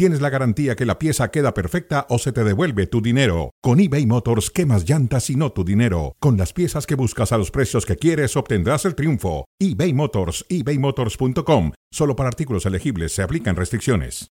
tienes 0.00 0.22
la 0.22 0.30
garantía 0.30 0.76
que 0.76 0.86
la 0.86 0.98
pieza 0.98 1.30
queda 1.30 1.52
perfecta 1.52 2.06
o 2.08 2.18
se 2.18 2.32
te 2.32 2.42
devuelve 2.42 2.86
tu 2.86 3.02
dinero. 3.02 3.50
Con 3.60 3.80
eBay 3.80 4.06
Motors, 4.06 4.50
quemas 4.50 4.88
llantas 4.88 5.28
y 5.28 5.36
no 5.36 5.52
tu 5.52 5.62
dinero. 5.62 6.16
Con 6.20 6.38
las 6.38 6.54
piezas 6.54 6.86
que 6.86 6.94
buscas 6.94 7.32
a 7.32 7.36
los 7.36 7.50
precios 7.50 7.84
que 7.84 7.96
quieres, 7.96 8.34
obtendrás 8.34 8.86
el 8.86 8.94
triunfo. 8.94 9.44
eBay 9.58 9.92
Motors, 9.92 10.46
ebaymotors.com. 10.48 11.72
Solo 11.92 12.16
para 12.16 12.30
artículos 12.30 12.64
elegibles 12.64 13.12
se 13.12 13.22
aplican 13.22 13.56
restricciones. 13.56 14.26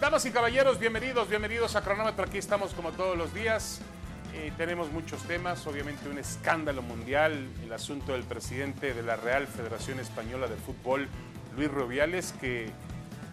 Damas 0.00 0.26
y 0.26 0.32
caballeros, 0.32 0.80
bienvenidos, 0.80 1.28
bienvenidos 1.28 1.76
a 1.76 1.82
Cronómetro. 1.82 2.24
Aquí 2.24 2.38
estamos 2.38 2.74
como 2.74 2.90
todos 2.90 3.16
los 3.16 3.32
días. 3.32 3.80
Eh, 4.34 4.50
tenemos 4.56 4.90
muchos 4.90 5.22
temas, 5.24 5.66
obviamente 5.66 6.08
un 6.08 6.18
escándalo 6.18 6.80
mundial, 6.80 7.48
el 7.62 7.72
asunto 7.72 8.12
del 8.12 8.22
presidente 8.22 8.94
de 8.94 9.02
la 9.02 9.16
Real 9.16 9.46
Federación 9.46 10.00
Española 10.00 10.46
de 10.46 10.56
Fútbol, 10.56 11.06
Luis 11.54 11.70
Rubiales, 11.70 12.32
que 12.40 12.70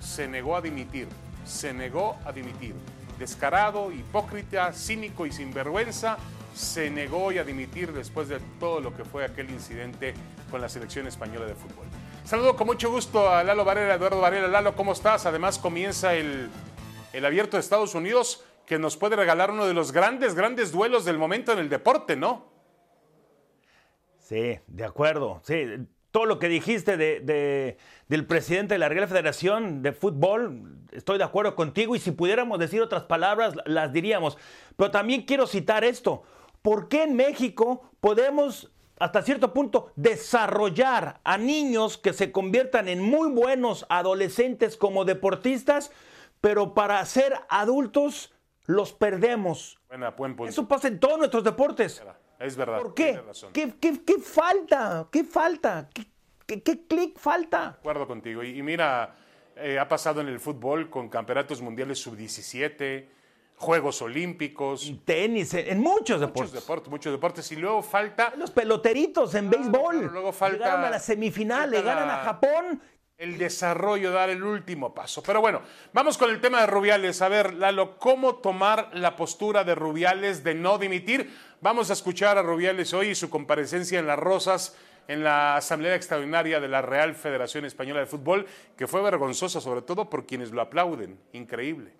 se 0.01 0.27
negó 0.27 0.57
a 0.57 0.61
dimitir, 0.61 1.07
se 1.45 1.73
negó 1.73 2.17
a 2.25 2.33
dimitir. 2.33 2.75
Descarado, 3.17 3.93
hipócrita, 3.93 4.73
cínico 4.73 5.25
y 5.25 5.31
sinvergüenza, 5.31 6.17
se 6.53 6.89
negó 6.89 7.29
a 7.29 7.43
dimitir 7.43 7.93
después 7.93 8.27
de 8.27 8.39
todo 8.59 8.81
lo 8.81 8.95
que 8.95 9.05
fue 9.05 9.23
aquel 9.23 9.49
incidente 9.51 10.13
con 10.51 10.59
la 10.59 10.67
selección 10.67 11.07
española 11.07 11.45
de 11.45 11.55
fútbol. 11.55 11.85
Saludo 12.25 12.57
con 12.57 12.67
mucho 12.67 12.91
gusto 12.91 13.29
a 13.29 13.43
Lalo 13.45 13.63
Varela, 13.63 13.93
Eduardo 13.93 14.19
Varela. 14.19 14.49
Lalo, 14.49 14.75
¿cómo 14.75 14.91
estás? 14.91 15.25
Además 15.25 15.59
comienza 15.59 16.13
el, 16.13 16.49
el 17.13 17.25
abierto 17.25 17.55
de 17.55 17.61
Estados 17.61 17.95
Unidos 17.95 18.43
que 18.69 18.77
nos 18.77 18.97
puede 18.97 19.15
regalar 19.15 19.49
uno 19.49 19.65
de 19.65 19.73
los 19.73 19.91
grandes, 19.91 20.35
grandes 20.35 20.71
duelos 20.71 21.03
del 21.03 21.17
momento 21.17 21.51
en 21.51 21.57
el 21.57 21.69
deporte, 21.69 22.15
¿no? 22.15 22.45
Sí, 24.19 24.59
de 24.67 24.85
acuerdo. 24.85 25.41
Sí, 25.43 25.65
todo 26.11 26.27
lo 26.27 26.37
que 26.37 26.49
dijiste 26.49 26.95
de, 26.95 27.77
del 28.07 28.25
presidente 28.27 28.75
de 28.75 28.77
la 28.77 28.87
Real 28.87 29.07
Federación 29.07 29.81
de 29.81 29.91
Fútbol, 29.91 30.77
estoy 30.91 31.17
de 31.17 31.23
acuerdo 31.23 31.55
contigo 31.55 31.95
y 31.95 31.99
si 31.99 32.11
pudiéramos 32.11 32.59
decir 32.59 32.79
otras 32.79 33.03
palabras, 33.05 33.55
las 33.65 33.91
diríamos. 33.91 34.37
Pero 34.77 34.91
también 34.91 35.23
quiero 35.23 35.47
citar 35.47 35.83
esto. 35.83 36.21
¿Por 36.61 36.89
qué 36.89 37.03
en 37.03 37.15
México 37.15 37.89
podemos 37.99 38.71
hasta 38.99 39.23
cierto 39.23 39.51
punto 39.51 39.93
desarrollar 39.95 41.21
a 41.23 41.39
niños 41.39 41.97
que 41.97 42.13
se 42.13 42.31
conviertan 42.31 42.87
en 42.87 43.01
muy 43.01 43.31
buenos 43.31 43.87
adolescentes 43.89 44.77
como 44.77 45.05
deportistas, 45.05 45.89
pero 46.39 46.75
para 46.75 47.03
ser 47.05 47.33
adultos 47.49 48.31
los 48.69 48.93
perdemos? 48.93 49.79
Buena, 49.87 50.11
buen 50.11 50.35
punto. 50.35 50.49
Eso 50.51 50.67
pasa 50.67 50.87
en 50.89 50.99
todos 50.99 51.17
nuestros 51.17 51.43
deportes. 51.43 52.03
Es 52.39 52.55
verdad. 52.55 52.77
¿Por 52.77 52.93
qué? 52.93 53.19
razón. 53.19 53.51
¿Qué, 53.51 53.73
qué, 53.81 54.03
qué 54.05 54.19
falta? 54.19 55.07
¿Qué 55.11 55.23
falta? 55.23 55.89
¿Qué, 55.91 56.05
qué, 56.45 56.61
qué 56.61 56.85
clic 56.85 57.17
falta? 57.17 57.61
De 57.61 57.67
acuerdo 57.79 58.05
contigo. 58.05 58.43
Y, 58.43 58.59
y 58.59 58.61
mira, 58.61 59.15
eh, 59.55 59.79
ha 59.79 59.87
pasado 59.87 60.21
en 60.21 60.27
el 60.27 60.39
fútbol 60.39 60.87
con 60.91 61.09
campeonatos 61.09 61.63
mundiales 61.63 61.97
sub-17, 61.99 63.07
Juegos 63.57 64.01
Olímpicos, 64.03 64.87
En 64.87 64.99
tenis, 65.03 65.51
en, 65.55 65.67
en 65.67 65.79
muchos 65.79 65.97
muchos 65.99 66.21
deportes. 66.21 66.53
deportes, 66.53 66.89
muchos 66.89 67.11
deportes. 67.11 67.51
Y 67.51 67.55
luego 67.55 67.81
falta 67.81 68.33
Los 68.37 68.51
peloteritos 68.51 69.33
en 69.33 69.49
béisbol. 69.49 69.95
claro, 69.97 70.13
luego 70.13 70.31
falta- 70.31 70.57
Llegaron 70.59 70.85
a 70.85 70.89
la 70.91 70.99
semifinal, 70.99 71.71
le 71.71 71.81
ganan 71.81 72.07
a 72.09 72.17
Japón. 72.23 72.81
El 73.19 73.37
desarrollo, 73.37 74.11
dar 74.11 74.29
el 74.29 74.41
último 74.41 74.95
paso. 74.95 75.21
Pero 75.21 75.41
bueno, 75.41 75.61
vamos 75.91 76.17
con 76.17 76.29
el 76.29 76.39
tema 76.39 76.61
de 76.61 76.67
Rubiales. 76.67 77.21
A 77.21 77.27
ver, 77.27 77.53
Lalo, 77.53 77.97
¿cómo 77.99 78.35
tomar 78.35 78.91
la 78.93 79.17
postura 79.17 79.65
de 79.65 79.75
Rubiales 79.75 80.41
de 80.41 80.55
no 80.55 80.77
dimitir? 80.77 81.29
Vamos 81.59 81.89
a 81.89 81.93
escuchar 81.93 82.37
a 82.37 82.41
Rubiales 82.41 82.93
hoy 82.93 83.09
y 83.09 83.15
su 83.15 83.29
comparecencia 83.29 83.99
en 83.99 84.07
Las 84.07 84.17
Rosas 84.17 84.77
en 85.09 85.23
la 85.23 85.57
Asamblea 85.57 85.95
Extraordinaria 85.95 86.61
de 86.61 86.69
la 86.69 86.81
Real 86.81 87.13
Federación 87.13 87.65
Española 87.65 87.99
de 87.99 88.05
Fútbol, 88.05 88.45
que 88.77 88.87
fue 88.87 89.01
vergonzosa 89.01 89.59
sobre 89.59 89.81
todo 89.81 90.09
por 90.09 90.25
quienes 90.25 90.51
lo 90.51 90.61
aplauden. 90.61 91.19
Increíble. 91.33 91.91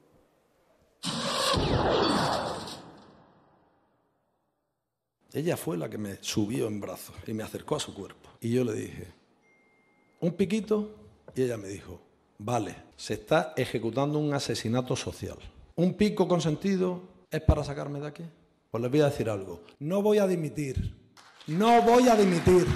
Ella 5.34 5.58
fue 5.58 5.76
la 5.76 5.90
que 5.90 5.98
me 5.98 6.18
subió 6.22 6.68
en 6.68 6.80
brazos 6.80 7.16
y 7.28 7.34
me 7.34 7.44
acercó 7.44 7.76
a 7.76 7.80
su 7.82 7.94
cuerpo. 7.94 8.30
Y 8.40 8.54
yo 8.54 8.64
le 8.64 8.74
dije, 8.74 9.08
un 10.22 10.34
piquito, 10.34 10.99
y 11.36 11.44
ella 11.44 11.58
me 11.58 11.68
dijo, 11.68 12.02
vale, 12.38 12.76
se 12.96 13.16
está 13.16 13.54
ejecutando 13.56 14.20
un 14.20 14.34
asesinato 14.34 14.96
social. 14.96 15.38
¿Un 15.76 15.94
pico 15.94 16.28
consentido 16.28 17.02
es 17.32 17.42
para 17.42 17.64
sacarme 17.64 18.00
de 18.00 18.08
aquí? 18.08 18.24
Pues 18.72 18.82
les 18.82 18.92
voy 18.92 19.02
a 19.02 19.06
decir 19.06 19.30
algo, 19.30 19.62
no 19.80 20.02
voy 20.02 20.20
a 20.20 20.28
dimitir, 20.28 20.96
no 21.48 21.82
voy 21.82 22.08
a 22.08 22.16
dimitir, 22.16 22.68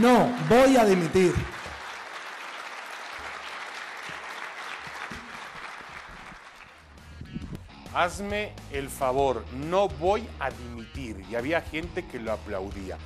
no 0.00 0.34
voy 0.48 0.76
a 0.76 0.84
dimitir. 0.84 1.32
Hazme 7.94 8.52
el 8.70 8.88
favor, 8.88 9.44
no 9.54 9.88
voy 9.88 10.24
a 10.38 10.50
dimitir. 10.50 11.24
Y 11.30 11.34
había 11.34 11.60
gente 11.62 12.06
que 12.06 12.20
lo 12.20 12.32
aplaudía. 12.32 12.96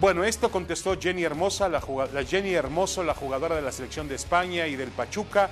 Bueno, 0.00 0.24
esto 0.24 0.50
contestó 0.50 0.98
Jenny 0.98 1.24
Hermosa, 1.24 1.68
la, 1.68 1.82
Jenny 2.26 2.54
Hermoso, 2.54 3.04
la 3.04 3.14
jugadora 3.14 3.56
de 3.56 3.60
la 3.60 3.70
selección 3.70 4.08
de 4.08 4.14
España 4.14 4.66
y 4.66 4.74
del 4.74 4.88
Pachuca. 4.88 5.50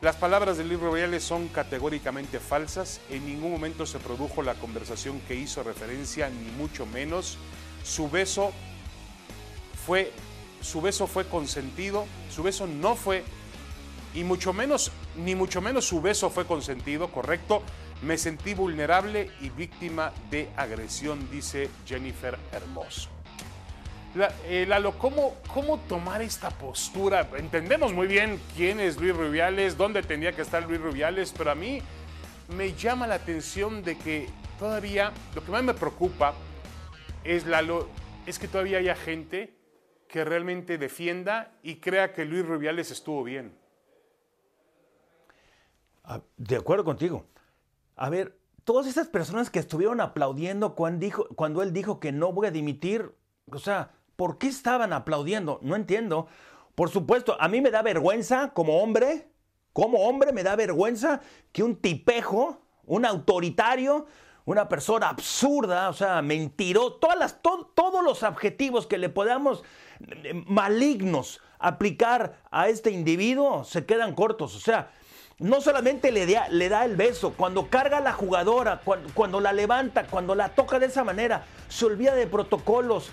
Las 0.00 0.16
palabras 0.16 0.56
de 0.56 0.64
Luis 0.64 0.80
Rubiales 0.80 1.22
son 1.22 1.48
categóricamente 1.48 2.40
falsas. 2.40 3.02
En 3.10 3.26
ningún 3.26 3.52
momento 3.52 3.84
se 3.84 3.98
produjo 3.98 4.42
la 4.42 4.54
conversación 4.54 5.20
que 5.28 5.34
hizo 5.34 5.62
referencia, 5.62 6.30
ni 6.30 6.50
mucho 6.52 6.86
menos. 6.86 7.36
Su 7.84 8.08
beso 8.08 8.52
fue, 9.84 10.12
su 10.62 10.80
beso 10.80 11.06
fue 11.06 11.26
consentido. 11.26 12.06
Su 12.34 12.42
beso 12.42 12.66
no 12.66 12.96
fue 12.96 13.22
y 14.14 14.24
mucho 14.24 14.54
menos, 14.54 14.92
ni 15.14 15.34
mucho 15.34 15.60
menos 15.60 15.84
su 15.84 16.00
beso 16.00 16.30
fue 16.30 16.46
consentido, 16.46 17.12
correcto. 17.12 17.62
Me 18.00 18.16
sentí 18.16 18.54
vulnerable 18.54 19.30
y 19.42 19.50
víctima 19.50 20.14
de 20.30 20.48
agresión, 20.56 21.28
dice 21.30 21.68
Jennifer 21.86 22.38
Hermoso. 22.50 23.13
La- 24.14 24.32
eh, 24.46 24.64
Lalo, 24.66 24.96
¿cómo, 24.98 25.34
¿cómo 25.52 25.78
tomar 25.80 26.22
esta 26.22 26.50
postura? 26.50 27.28
Entendemos 27.36 27.92
muy 27.92 28.06
bien 28.06 28.40
quién 28.56 28.78
es 28.78 28.96
Luis 29.00 29.16
Rubiales, 29.16 29.76
dónde 29.76 30.02
tenía 30.02 30.32
que 30.32 30.42
estar 30.42 30.62
Luis 30.68 30.80
Rubiales, 30.80 31.34
pero 31.36 31.50
a 31.50 31.54
mí 31.56 31.82
me 32.56 32.74
llama 32.74 33.08
la 33.08 33.16
atención 33.16 33.82
de 33.82 33.98
que 33.98 34.28
todavía, 34.58 35.12
lo 35.34 35.44
que 35.44 35.50
más 35.50 35.64
me 35.64 35.74
preocupa 35.74 36.34
es, 37.24 37.44
Lalo, 37.46 37.88
es 38.26 38.38
que 38.38 38.46
todavía 38.46 38.78
haya 38.78 38.94
gente 38.94 39.56
que 40.06 40.24
realmente 40.24 40.78
defienda 40.78 41.50
y 41.64 41.76
crea 41.76 42.12
que 42.12 42.24
Luis 42.24 42.46
Rubiales 42.46 42.92
estuvo 42.92 43.24
bien. 43.24 43.58
Ah, 46.04 46.20
De 46.36 46.54
acuerdo 46.54 46.84
contigo. 46.84 47.26
A 47.96 48.10
ver, 48.10 48.38
todas 48.62 48.86
esas 48.86 49.08
personas 49.08 49.50
que 49.50 49.58
estuvieron 49.58 50.00
aplaudiendo 50.00 50.76
cuando, 50.76 51.00
dijo, 51.04 51.26
cuando 51.34 51.62
él 51.62 51.72
dijo 51.72 51.98
que 51.98 52.12
no 52.12 52.32
voy 52.32 52.46
a 52.46 52.50
dimitir, 52.52 53.10
o 53.50 53.58
sea, 53.58 53.90
¿por 54.16 54.38
qué 54.38 54.48
estaban 54.48 54.92
aplaudiendo? 54.92 55.58
No 55.62 55.76
entiendo. 55.76 56.26
Por 56.74 56.90
supuesto, 56.90 57.36
a 57.40 57.48
mí 57.48 57.60
me 57.60 57.70
da 57.70 57.82
vergüenza 57.82 58.52
como 58.52 58.82
hombre, 58.82 59.28
como 59.72 60.08
hombre 60.08 60.32
me 60.32 60.42
da 60.42 60.56
vergüenza 60.56 61.20
que 61.52 61.62
un 61.62 61.76
tipejo, 61.76 62.62
un 62.86 63.04
autoritario, 63.04 64.06
una 64.44 64.68
persona 64.68 65.08
absurda, 65.08 65.88
o 65.88 65.92
sea, 65.92 66.20
mentiró, 66.20 66.94
todas 66.94 67.40
todos 67.42 68.04
los 68.04 68.22
adjetivos 68.22 68.86
que 68.86 68.98
le 68.98 69.08
podamos 69.08 69.62
eh, 70.00 70.44
malignos 70.46 71.40
aplicar 71.58 72.40
a 72.50 72.68
este 72.68 72.90
individuo 72.90 73.64
se 73.64 73.86
quedan 73.86 74.14
cortos. 74.14 74.54
O 74.54 74.60
sea, 74.60 74.90
no 75.38 75.60
solamente 75.60 76.12
le 76.12 76.26
da, 76.26 76.48
le 76.48 76.68
da 76.68 76.84
el 76.84 76.96
beso, 76.96 77.32
cuando 77.36 77.68
carga 77.68 77.98
a 77.98 78.00
la 78.00 78.12
jugadora, 78.12 78.80
cuando, 79.14 79.40
la 79.40 79.52
levanta, 79.52 80.06
cuando 80.06 80.34
la 80.34 80.50
toca 80.50 80.78
de 80.78 80.86
esa 80.86 81.04
manera, 81.04 81.44
se 81.68 81.86
olvida 81.86 82.14
de 82.14 82.26
protocolos. 82.26 83.10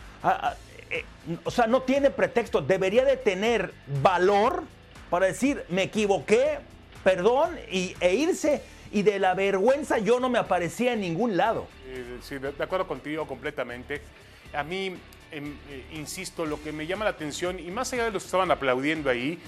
Eh, 0.92 1.06
o 1.44 1.52
sea, 1.52 1.68
no 1.68 1.84
tiene 1.84 2.12
pretexto. 2.12 2.62
Debería 2.62 3.06
de 3.06 3.18
tener 3.18 3.74
valor 4.02 4.64
para 5.10 5.28
decir, 5.28 5.64
me 5.70 5.84
equivoqué, 5.84 6.60
perdón, 7.04 7.58
y, 7.72 7.96
e 8.00 8.16
irse. 8.16 8.62
Y 8.92 9.04
de 9.04 9.20
la 9.20 9.34
vergüenza 9.34 10.00
yo 10.00 10.20
no 10.20 10.30
me 10.30 10.38
aparecía 10.38 10.94
en 10.94 11.02
ningún 11.02 11.38
lado. 11.38 11.68
Eh, 11.88 12.20
sí, 12.22 12.38
de, 12.38 12.50
acuerdo 12.60 12.88
contigo 12.88 13.26
completamente. 13.26 14.02
A 14.54 14.64
mí, 14.64 14.98
em, 15.32 15.56
eh, 15.70 15.86
insisto, 15.94 16.46
lo 16.46 16.62
que 16.62 16.74
me 16.74 16.86
llama 16.86 17.06
la 17.06 17.12
atención, 17.12 17.58
y 17.58 17.72
más 17.72 17.94
allá 17.94 18.06
de 18.06 18.12
los 18.12 18.24
que 18.24 18.28
estaban 18.28 18.52
aplaudiendo 18.52 19.10
ahí, 19.10 19.40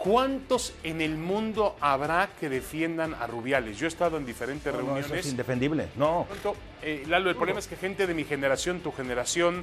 ¿Cuántos 0.00 0.72
en 0.82 1.02
el 1.02 1.18
mundo 1.18 1.76
habrá 1.78 2.30
que 2.40 2.48
defiendan 2.48 3.12
a 3.12 3.26
Rubiales? 3.26 3.76
Yo 3.76 3.84
he 3.84 3.88
estado 3.88 4.16
en 4.16 4.24
diferentes 4.24 4.72
No, 4.72 4.78
no, 4.78 4.86
reuniones. 4.86 5.04
eso 5.04 5.14
es 5.14 5.26
indefendible. 5.26 5.88
No. 5.94 6.24
Pronto, 6.26 6.56
eh, 6.80 7.04
Lalo, 7.06 7.28
el 7.28 7.36
problema 7.36 7.58
es 7.58 7.66
que 7.66 7.76
gente 7.76 8.06
de 8.06 8.14
mi 8.14 8.24
generación, 8.24 8.80
tu 8.80 8.92
generación, 8.92 9.62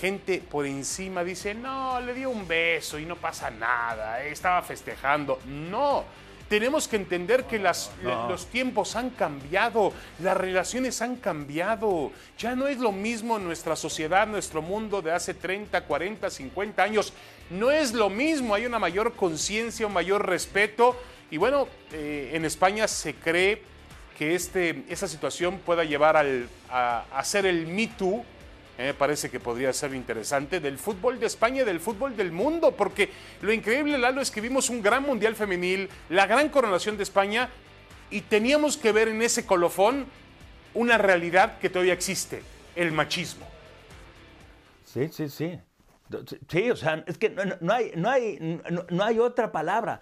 gente 0.00 0.42
por 0.50 0.66
encima 0.66 1.24
dice, 1.24 1.54
no, 1.54 2.00
le 2.00 2.14
dio 2.14 2.30
un 2.30 2.46
beso 2.46 2.98
y 2.98 3.04
no 3.06 3.16
pasa 3.16 3.50
nada, 3.50 4.22
eh, 4.24 4.30
estaba 4.30 4.62
festejando. 4.62 5.40
No, 5.46 6.04
tenemos 6.48 6.86
que 6.86 6.96
entender 6.96 7.44
que 7.44 7.58
las- 7.58 7.90
No. 8.02 8.28
los 8.28 8.46
tiempos 8.46 8.94
han 8.94 9.10
cambiado, 9.10 9.92
las 10.20 10.36
relaciones 10.36 11.02
han 11.02 11.16
cambiado. 11.16 12.12
Ya 12.38 12.54
no 12.54 12.68
es 12.68 12.78
lo 12.78 12.92
mismo 12.92 13.38
nuestra 13.38 13.74
sociedad, 13.74 14.26
nuestro 14.26 14.62
mundo 14.62 15.02
de 15.02 15.12
hace 15.12 15.34
30, 15.34 15.80
40, 15.84 16.30
50 16.30 16.82
años. 16.82 17.12
No 17.50 17.70
es 17.70 17.92
lo 17.94 18.10
mismo, 18.10 18.54
hay 18.54 18.66
una 18.66 18.78
mayor 18.78 19.14
conciencia, 19.14 19.86
un 19.86 19.92
mayor 19.92 20.24
respeto. 20.26 20.96
Y 21.30 21.36
bueno, 21.38 21.66
eh, 21.92 22.30
en 22.34 22.44
España 22.44 22.86
se 22.86 23.14
cree 23.14 23.62
que 24.16 24.34
este, 24.34 24.84
esa 24.88 25.08
situación 25.08 25.58
pueda 25.58 25.82
llevar 25.84 26.16
al, 26.16 26.48
a, 26.70 27.04
a 27.12 27.24
ser 27.24 27.44
el 27.46 27.66
Me 27.66 27.88
Too, 27.88 28.24
me 28.84 28.94
parece 28.94 29.30
que 29.30 29.40
podría 29.40 29.72
ser 29.72 29.94
interesante, 29.94 30.60
del 30.60 30.78
fútbol 30.78 31.18
de 31.18 31.26
España 31.26 31.62
y 31.62 31.64
del 31.64 31.80
fútbol 31.80 32.16
del 32.16 32.32
mundo, 32.32 32.72
porque 32.72 33.10
lo 33.40 33.52
increíble, 33.52 33.96
Lalo, 33.98 34.20
es 34.20 34.30
que 34.30 34.40
vimos 34.40 34.68
un 34.68 34.82
gran 34.82 35.02
mundial 35.02 35.34
femenil, 35.34 35.88
la 36.10 36.26
gran 36.26 36.48
coronación 36.50 36.96
de 36.96 37.02
España, 37.02 37.48
y 38.10 38.20
teníamos 38.20 38.76
que 38.76 38.92
ver 38.92 39.08
en 39.08 39.22
ese 39.22 39.46
colofón 39.46 40.06
una 40.74 40.98
realidad 40.98 41.58
que 41.58 41.70
todavía 41.70 41.94
existe, 41.94 42.42
el 42.74 42.92
machismo. 42.92 43.46
Sí, 44.84 45.08
sí, 45.08 45.28
sí. 45.28 45.58
Sí, 46.48 46.70
o 46.70 46.76
sea, 46.76 47.02
es 47.06 47.18
que 47.18 47.30
no, 47.30 47.72
hay, 47.72 47.90
no, 47.96 48.08
hay, 48.08 48.60
no, 48.90 49.04
hay 49.04 49.18
otra 49.18 49.50
palabra. 49.50 50.00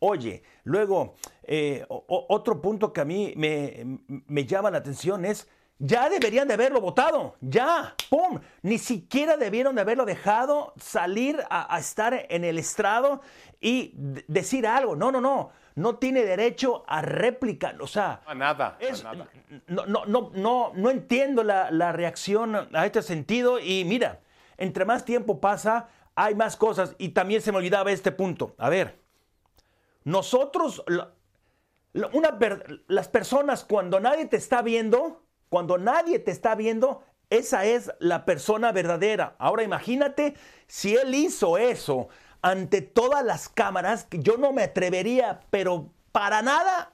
Oye, 0.00 0.42
luego, 0.64 1.14
eh, 1.44 1.86
otro 1.88 2.60
punto 2.60 2.92
que 2.92 3.00
a 3.00 3.06
mí 3.06 3.32
me 3.36 4.44
llama 4.44 4.70
la 4.70 4.78
atención 4.78 5.24
es, 5.24 5.48
ya 5.78 6.08
deberían 6.08 6.48
de 6.48 6.54
haberlo 6.54 6.80
votado, 6.80 7.36
ya, 7.40 7.94
¡pum! 8.08 8.40
Ni 8.62 8.78
siquiera 8.78 9.36
debieron 9.36 9.74
de 9.74 9.82
haberlo 9.82 10.04
dejado 10.06 10.72
salir 10.80 11.42
a, 11.50 11.74
a 11.74 11.78
estar 11.78 12.26
en 12.30 12.44
el 12.44 12.58
estrado 12.58 13.20
y 13.60 13.92
decir 14.26 14.66
algo. 14.66 14.96
No, 14.96 15.12
no, 15.12 15.20
no, 15.20 15.50
no 15.74 15.96
tiene 15.96 16.22
derecho 16.22 16.84
a 16.88 17.02
réplica, 17.02 17.74
o 17.80 17.86
sea... 17.86 18.22
A 18.26 18.34
nada, 18.34 18.78
a 18.80 18.82
Es- 18.84 19.04
nada. 19.04 19.28
no, 19.66 19.84
no, 19.86 20.06
no, 20.06 20.30
no, 20.34 20.72
no 20.74 20.90
entiendo 20.90 21.44
la, 21.44 21.70
la 21.70 21.92
reacción 21.92 22.54
a 22.72 22.86
este 22.86 23.02
sentido 23.02 23.58
y 23.58 23.84
mira, 23.84 24.20
entre 24.56 24.86
más 24.86 25.04
tiempo 25.04 25.40
pasa, 25.40 25.88
hay 26.14 26.34
más 26.34 26.56
cosas 26.56 26.94
y 26.96 27.10
también 27.10 27.42
se 27.42 27.52
me 27.52 27.58
olvidaba 27.58 27.92
este 27.92 28.12
punto. 28.12 28.54
A 28.56 28.70
ver, 28.70 28.98
nosotros, 30.04 30.82
la- 30.86 31.12
la- 31.92 32.08
una 32.14 32.38
per- 32.38 32.82
las 32.88 33.08
personas 33.08 33.64
cuando 33.64 34.00
nadie 34.00 34.24
te 34.26 34.36
está 34.36 34.62
viendo, 34.62 35.22
cuando 35.48 35.78
nadie 35.78 36.18
te 36.18 36.30
está 36.30 36.54
viendo, 36.54 37.02
esa 37.30 37.64
es 37.64 37.90
la 37.98 38.24
persona 38.24 38.72
verdadera. 38.72 39.34
Ahora 39.38 39.62
imagínate 39.62 40.34
si 40.66 40.96
él 40.96 41.14
hizo 41.14 41.58
eso 41.58 42.08
ante 42.42 42.80
todas 42.82 43.24
las 43.24 43.48
cámaras, 43.48 44.04
que 44.04 44.18
yo 44.20 44.36
no 44.36 44.52
me 44.52 44.62
atrevería, 44.64 45.40
pero 45.50 45.90
para 46.12 46.42
nada, 46.42 46.92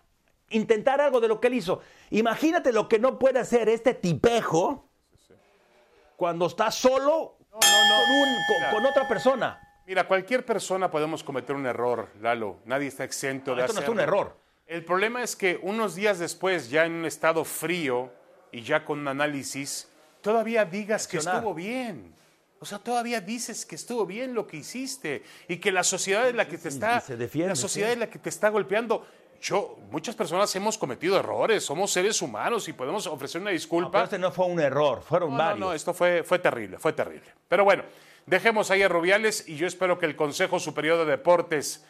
intentar 0.50 1.00
algo 1.00 1.20
de 1.20 1.28
lo 1.28 1.40
que 1.40 1.48
él 1.48 1.54
hizo. 1.54 1.80
Imagínate 2.10 2.72
lo 2.72 2.88
que 2.88 2.98
no 2.98 3.18
puede 3.18 3.38
hacer 3.40 3.68
este 3.68 3.94
tipejo 3.94 4.88
cuando 6.16 6.46
está 6.46 6.70
solo 6.70 7.36
Con, 7.50 7.60
un- 7.60 8.34
con- 8.46 8.56
Mira. 8.58 8.70
con 8.70 8.86
otra 8.86 9.06
persona. 9.08 9.60
Mira, 9.86 10.06
cualquier 10.08 10.46
persona 10.46 10.90
podemos 10.90 11.22
cometer 11.22 11.54
un 11.54 11.66
error, 11.66 12.08
Lalo. 12.20 12.58
Nadie 12.64 12.86
está 12.88 13.04
exento 13.04 13.50
No, 13.50 13.56
de 13.58 13.62
esto 13.64 13.74
no 13.74 13.80
es 13.80 13.84
hacerlo. 13.84 13.92
un 13.92 14.00
error. 14.00 14.36
El 14.66 14.84
problema 14.84 15.22
es 15.22 15.36
que 15.36 15.58
unos 15.62 15.94
días 15.94 16.18
después, 16.18 16.70
ya 16.70 16.86
en 16.86 16.92
un 16.92 17.04
estado 17.04 17.44
frío 17.44 18.10
y 18.52 18.62
ya 18.62 18.84
con 18.84 19.00
un 19.00 19.08
análisis, 19.08 19.88
todavía 20.20 20.64
digas 20.64 21.08
que 21.08 21.16
estuvo 21.16 21.54
bien. 21.54 22.14
O 22.60 22.64
sea, 22.64 22.78
todavía 22.78 23.20
dices 23.20 23.66
que 23.66 23.74
estuvo 23.74 24.06
bien 24.06 24.34
lo 24.34 24.46
que 24.46 24.58
hiciste 24.58 25.24
y 25.48 25.56
que 25.56 25.72
la 25.72 25.82
sociedad 25.82 26.28
es 26.28 26.34
la 26.36 26.46
que 26.46 26.58
te 26.58 26.68
está, 26.68 27.02
defiende, 27.08 27.48
la 27.48 27.56
sociedad 27.56 27.88
sí. 27.88 27.92
es 27.94 27.98
la 27.98 28.08
que 28.08 28.20
te 28.20 28.28
está 28.28 28.50
golpeando. 28.50 29.04
Yo, 29.40 29.80
muchas 29.90 30.14
personas 30.14 30.54
hemos 30.54 30.78
cometido 30.78 31.18
errores, 31.18 31.64
somos 31.64 31.90
seres 31.90 32.22
humanos 32.22 32.68
y 32.68 32.72
podemos 32.72 33.08
ofrecer 33.08 33.40
una 33.40 33.50
No, 33.50 33.54
disculpa. 33.54 33.90
pero 33.90 34.04
este 34.04 34.18
no 34.20 34.30
fue 34.30 34.46
un 34.46 34.60
error, 34.60 35.02
fueron 35.02 35.30
No, 35.30 35.36
no, 35.38 35.42
varios. 35.42 35.58
no, 35.58 35.72
esto 35.72 35.92
fue, 35.92 36.22
fue 36.22 36.38
terrible, 36.38 36.78
fue 36.78 36.92
terrible. 36.92 37.26
Pero 37.48 37.64
bueno, 37.64 37.82
dejemos 38.26 38.70
ahí 38.70 38.82
a 38.82 38.88
Rubiales 38.88 39.48
y 39.48 39.56
yo 39.56 39.66
espero 39.66 39.98
que 39.98 40.06
el 40.06 40.14
Consejo 40.14 40.60
Superior 40.60 40.98
de 41.04 41.10
Deportes, 41.10 41.84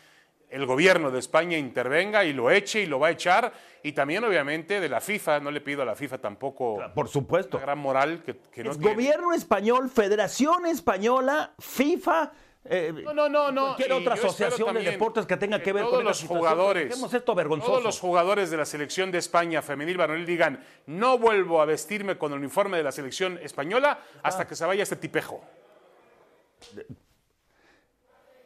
el 0.53 0.67
gobierno 0.67 1.11
de 1.11 1.19
España 1.19 1.57
intervenga 1.59 2.25
y 2.25 2.33
lo 2.33 2.51
eche 2.51 2.81
y 2.83 2.87
lo 2.87 2.99
va 3.01 3.09
a 3.09 3.11
echar. 3.11 3.53
Y 3.83 3.93
también, 3.93 4.23
obviamente, 4.25 4.81
de 4.81 4.89
la 4.89 5.01
FIFA, 5.01 5.41
no 5.41 5.51
le 5.51 5.61
pido 5.61 5.83
a 5.83 5.85
la 5.85 5.95
FIFA 5.97 6.19
tampoco 6.19 6.79
Por 6.95 7.09
supuesto. 7.09 7.57
la 7.59 7.63
gran 7.65 7.79
moral 7.79 8.23
que, 8.25 8.37
que 8.53 8.63
no 8.63 8.71
Es 8.71 8.79
tiene. 8.79 8.95
gobierno 8.95 9.33
español, 9.33 9.89
Federación 9.91 10.67
Española, 10.67 11.53
FIFA, 11.59 12.33
eh, 12.65 12.93
No, 13.05 13.13
no, 13.13 13.29
no, 13.29 13.51
no. 13.51 13.65
cualquier 13.75 13.93
otra 13.93 14.15
asociación 14.15 14.73
de 14.75 14.83
deportes 14.83 15.27
que 15.27 15.37
tenga 15.37 15.61
que 15.61 15.73
ver 15.73 15.83
todos 15.83 15.97
con 15.97 16.05
los 16.05 16.23
jugadores, 16.23 17.03
esto 17.13 17.35
vergonzoso. 17.35 17.73
Todos 17.73 17.83
los 17.85 17.99
jugadores 17.99 18.51
de 18.53 18.57
la 18.57 18.65
selección 18.65 19.11
de 19.11 19.19
España 19.19 19.63
femenil 19.63 19.97
varonil 19.97 20.25
digan, 20.27 20.65
no 20.87 21.19
vuelvo 21.19 21.61
a 21.61 21.65
vestirme 21.65 22.17
con 22.19 22.31
el 22.33 22.39
uniforme 22.39 22.77
de 22.77 22.85
la 22.85 22.93
selección 22.93 23.39
española 23.43 23.99
hasta 24.23 24.47
que 24.47 24.55
se 24.55 24.65
vaya 24.65 24.85
este 24.85 24.95
tipejo. 24.97 25.43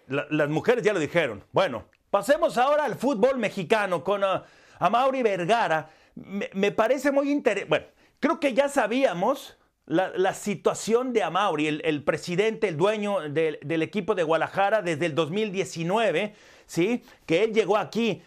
La- 0.09 0.27
las 0.31 0.49
mujeres 0.49 0.83
ya 0.85 0.93
lo 0.93 0.99
dijeron. 1.01 1.45
Bueno, 1.53 1.85
pasemos 2.17 2.57
ahora 2.57 2.87
al 2.87 2.95
fútbol 2.95 3.37
mexicano 3.37 4.03
con 4.03 4.25
ah, 4.25 4.43
Amaury 4.79 5.23
Vergara. 5.23 5.91
Me, 6.15 6.73
parece 6.73 7.13
muy 7.13 7.31
interesante. 7.31 7.69
Bueno, 7.69 7.87
creo 8.21 8.41
que 8.41 8.55
ya 8.55 8.71
sabíamos 8.71 9.59
la, 9.85 10.33
situación 10.33 11.13
de 11.13 11.23
Amaury, 11.23 11.67
el, 11.67 12.05
presidente, 12.05 12.69
el 12.69 12.79
dueño 12.79 13.21
del, 13.29 13.83
equipo 13.83 14.15
de 14.15 14.23
Guadalajara 14.23 14.81
desde 14.81 15.05
el 15.05 15.15
2019, 15.15 16.35
¿sí? 16.65 17.05
Que 17.27 17.45
él 17.45 17.53
llegó 17.53 17.77
aquí, 17.77 18.23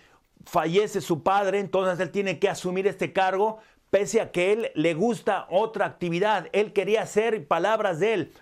fallece 0.45 1.01
su 1.01 1.23
padre, 1.23 1.57
entonces 1.57 1.99
él 1.99 2.11
tiene 2.11 2.37
que 2.37 2.47
asumir 2.47 2.85
este 2.85 3.11
cargo, 3.11 3.57
pese 3.89 4.21
a 4.21 4.31
que 4.31 4.51
él 4.53 4.71
le 4.75 4.93
gusta 4.93 5.47
otra 5.49 5.87
actividad. 5.87 6.47
Él 6.53 6.73
quería 6.73 7.01
hacer, 7.01 7.47
palabras 7.47 7.99
de 7.99 8.13
él, 8.13 8.33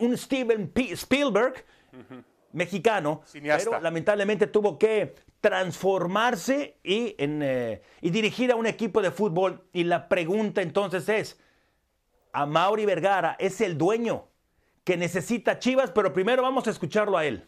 un 0.00 0.18
Steven 0.18 0.72
Spielberg 0.74 1.64
mexicano, 2.52 3.22
Cineasta. 3.26 3.70
pero 3.70 3.82
lamentablemente 3.82 4.46
tuvo 4.46 4.78
que 4.78 5.14
transformarse 5.40 6.76
y, 6.82 7.14
en, 7.18 7.42
eh, 7.42 7.82
y 8.00 8.10
dirigir 8.10 8.52
a 8.52 8.56
un 8.56 8.66
equipo 8.66 9.00
de 9.02 9.10
fútbol. 9.10 9.62
Y 9.72 9.84
la 9.84 10.08
pregunta 10.08 10.62
entonces 10.62 11.08
es, 11.08 11.38
¿a 12.32 12.46
Mauri 12.46 12.84
Vergara 12.84 13.36
es 13.38 13.60
el 13.60 13.78
dueño 13.78 14.28
que 14.84 14.96
necesita 14.96 15.58
Chivas? 15.58 15.90
Pero 15.92 16.12
primero 16.12 16.42
vamos 16.42 16.66
a 16.66 16.70
escucharlo 16.70 17.16
a 17.16 17.24
él. 17.24 17.44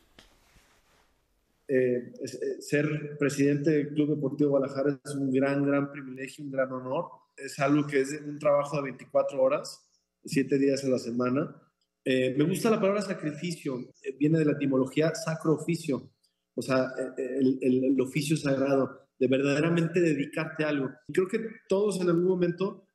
eh, 1.69 2.13
eh, 2.23 2.61
ser 2.61 3.17
presidente 3.19 3.71
del 3.71 3.89
Club 3.95 4.17
Deportivo 4.17 4.51
Guadalajara 4.51 5.01
es 5.03 5.15
un 5.15 5.33
gran, 5.33 5.65
gran 5.65 5.91
privilegio, 5.91 6.45
un 6.45 6.51
gran 6.51 6.71
honor. 6.71 7.07
Es 7.37 7.59
algo 7.61 7.87
que 7.87 8.01
es 8.01 8.13
un 8.27 8.39
trabajo 8.39 8.77
de 8.77 8.83
24 8.83 9.41
horas, 9.43 9.89
7 10.25 10.59
días 10.59 10.85
a 10.85 10.89
la 10.89 10.99
semana. 10.99 11.57
Eh, 12.05 12.35
me 12.37 12.45
gusta 12.45 12.71
la 12.71 12.81
palabra 12.81 13.01
sacrificio, 13.01 13.79
eh, 14.03 14.17
viene 14.19 14.39
de 14.39 14.45
la 14.45 14.53
etimología 14.53 15.15
sacro 15.15 15.55
oficio, 15.55 16.11
o 16.55 16.63
sea, 16.63 16.91
eh, 17.17 17.39
el, 17.61 18.01
oficio 18.01 18.37
sagrado, 18.37 19.09
de 19.19 19.29
verdaderamente 19.29 20.01
dedicarte 20.01 20.65
a 20.65 20.71
algo. 20.71 20.91
Creo 21.13 21.29
que 21.29 21.39
todos 21.69 22.01
en 22.01 22.09
algún 22.09 22.25
momento 22.25 22.89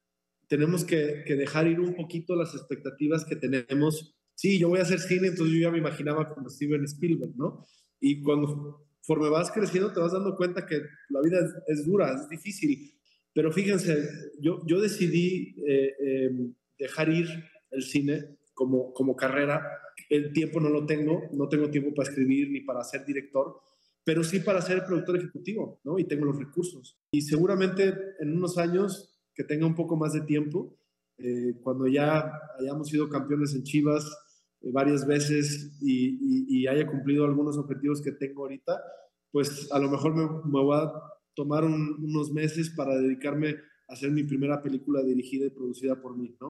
tenemos 0.50 0.84
que, 0.84 1.24
dejar 1.26 1.68
ir 1.68 1.80
un 1.80 1.96
poquito 1.96 2.36
las 2.36 2.54
expectativas 2.54 3.24
que 3.24 3.38
tenemos. 3.38 4.14
Sí, 4.36 4.60
yo 4.60 4.68
voy 4.68 4.80
a 4.80 4.84
hacer 4.84 5.00
cine, 5.00 5.30
entonces 5.30 5.56
yo 5.56 5.62
ya 5.62 5.72
me 5.72 5.78
imaginaba 5.78 6.34
como 6.34 6.50
Steven 6.50 6.84
Spielberg, 6.84 7.32
¿no? 7.38 7.66
Y 8.02 8.22
cuando 8.22 8.86
conforme 9.00 9.30
vas 9.30 9.52
creciendo 9.52 9.94
te 9.94 10.02
vas 10.02 10.12
dando 10.12 10.36
cuenta 10.36 10.66
que 10.66 10.82
la 11.10 11.22
vida 11.22 11.40
es, 11.68 11.86
dura, 11.86 12.14
es 12.14 12.28
difícil. 12.28 12.94
Pero 13.34 13.54
fíjense, 13.54 14.10
yo, 14.42 14.62
yo 14.68 14.82
decidí 14.82 15.56
eh, 15.66 16.34
dejar 16.78 17.10
ir 17.10 17.28
el 17.72 17.84
cine 17.84 18.38
como, 18.58 18.92
como 18.92 19.16
carrera. 19.16 19.62
El 20.10 20.34
tiempo 20.34 20.60
no 20.60 20.70
lo 20.70 20.86
tengo, 20.86 21.30
no 21.32 21.48
tengo 21.48 21.70
tiempo 21.70 21.94
para 21.94 22.10
escribir 22.10 22.50
ni 22.50 22.62
para 22.62 22.84
ser 22.84 23.06
director, 23.06 23.62
pero 24.04 24.24
sí 24.24 24.40
para 24.40 24.62
ser 24.62 24.84
productor 24.84 25.18
ejecutivo, 25.18 25.80
¿no? 25.84 26.00
Y 26.00 26.06
tengo 26.06 26.26
los 26.26 26.40
recursos. 26.40 26.98
Y 27.12 27.22
seguramente 27.22 27.94
en 28.20 28.36
unos 28.36 28.58
años 28.58 29.20
que 29.36 29.44
tenga 29.44 29.68
un 29.68 29.76
poco 29.76 29.96
más 29.96 30.14
de 30.14 30.22
tiempo, 30.22 30.76
eh, 31.20 31.54
cuando 31.62 31.88
ya 31.88 32.32
hayamos 32.60 32.90
sido 32.90 33.10
campeones 33.10 33.54
en 33.54 33.64
Chivas 33.64 34.04
eh, 34.62 34.72
varias 34.72 35.06
veces 35.06 35.78
y, 35.82 36.66
haya 36.68 36.86
cumplido 36.88 37.24
algunos 37.24 37.58
objetivos 37.58 38.02
que 38.02 38.12
tengo 38.12 38.42
ahorita, 38.44 38.82
pues 39.32 39.72
a 39.72 39.80
lo 39.80 39.90
mejor 39.90 40.16
me, 40.16 40.24
me 40.52 40.62
voy 40.64 40.78
a 40.78 40.92
tomar 41.36 41.64
un- 41.64 42.04
unos 42.04 42.32
meses 42.34 42.72
para 42.72 42.98
dedicarme 42.98 43.56
a 43.88 43.94
hacer 43.94 44.12
mi 44.12 44.24
primera 44.24 44.62
película 44.62 45.02
dirigida 45.04 45.46
y 45.46 45.50
producida 45.52 46.02
por 46.02 46.18
mí, 46.18 46.36
¿no? 46.42 46.50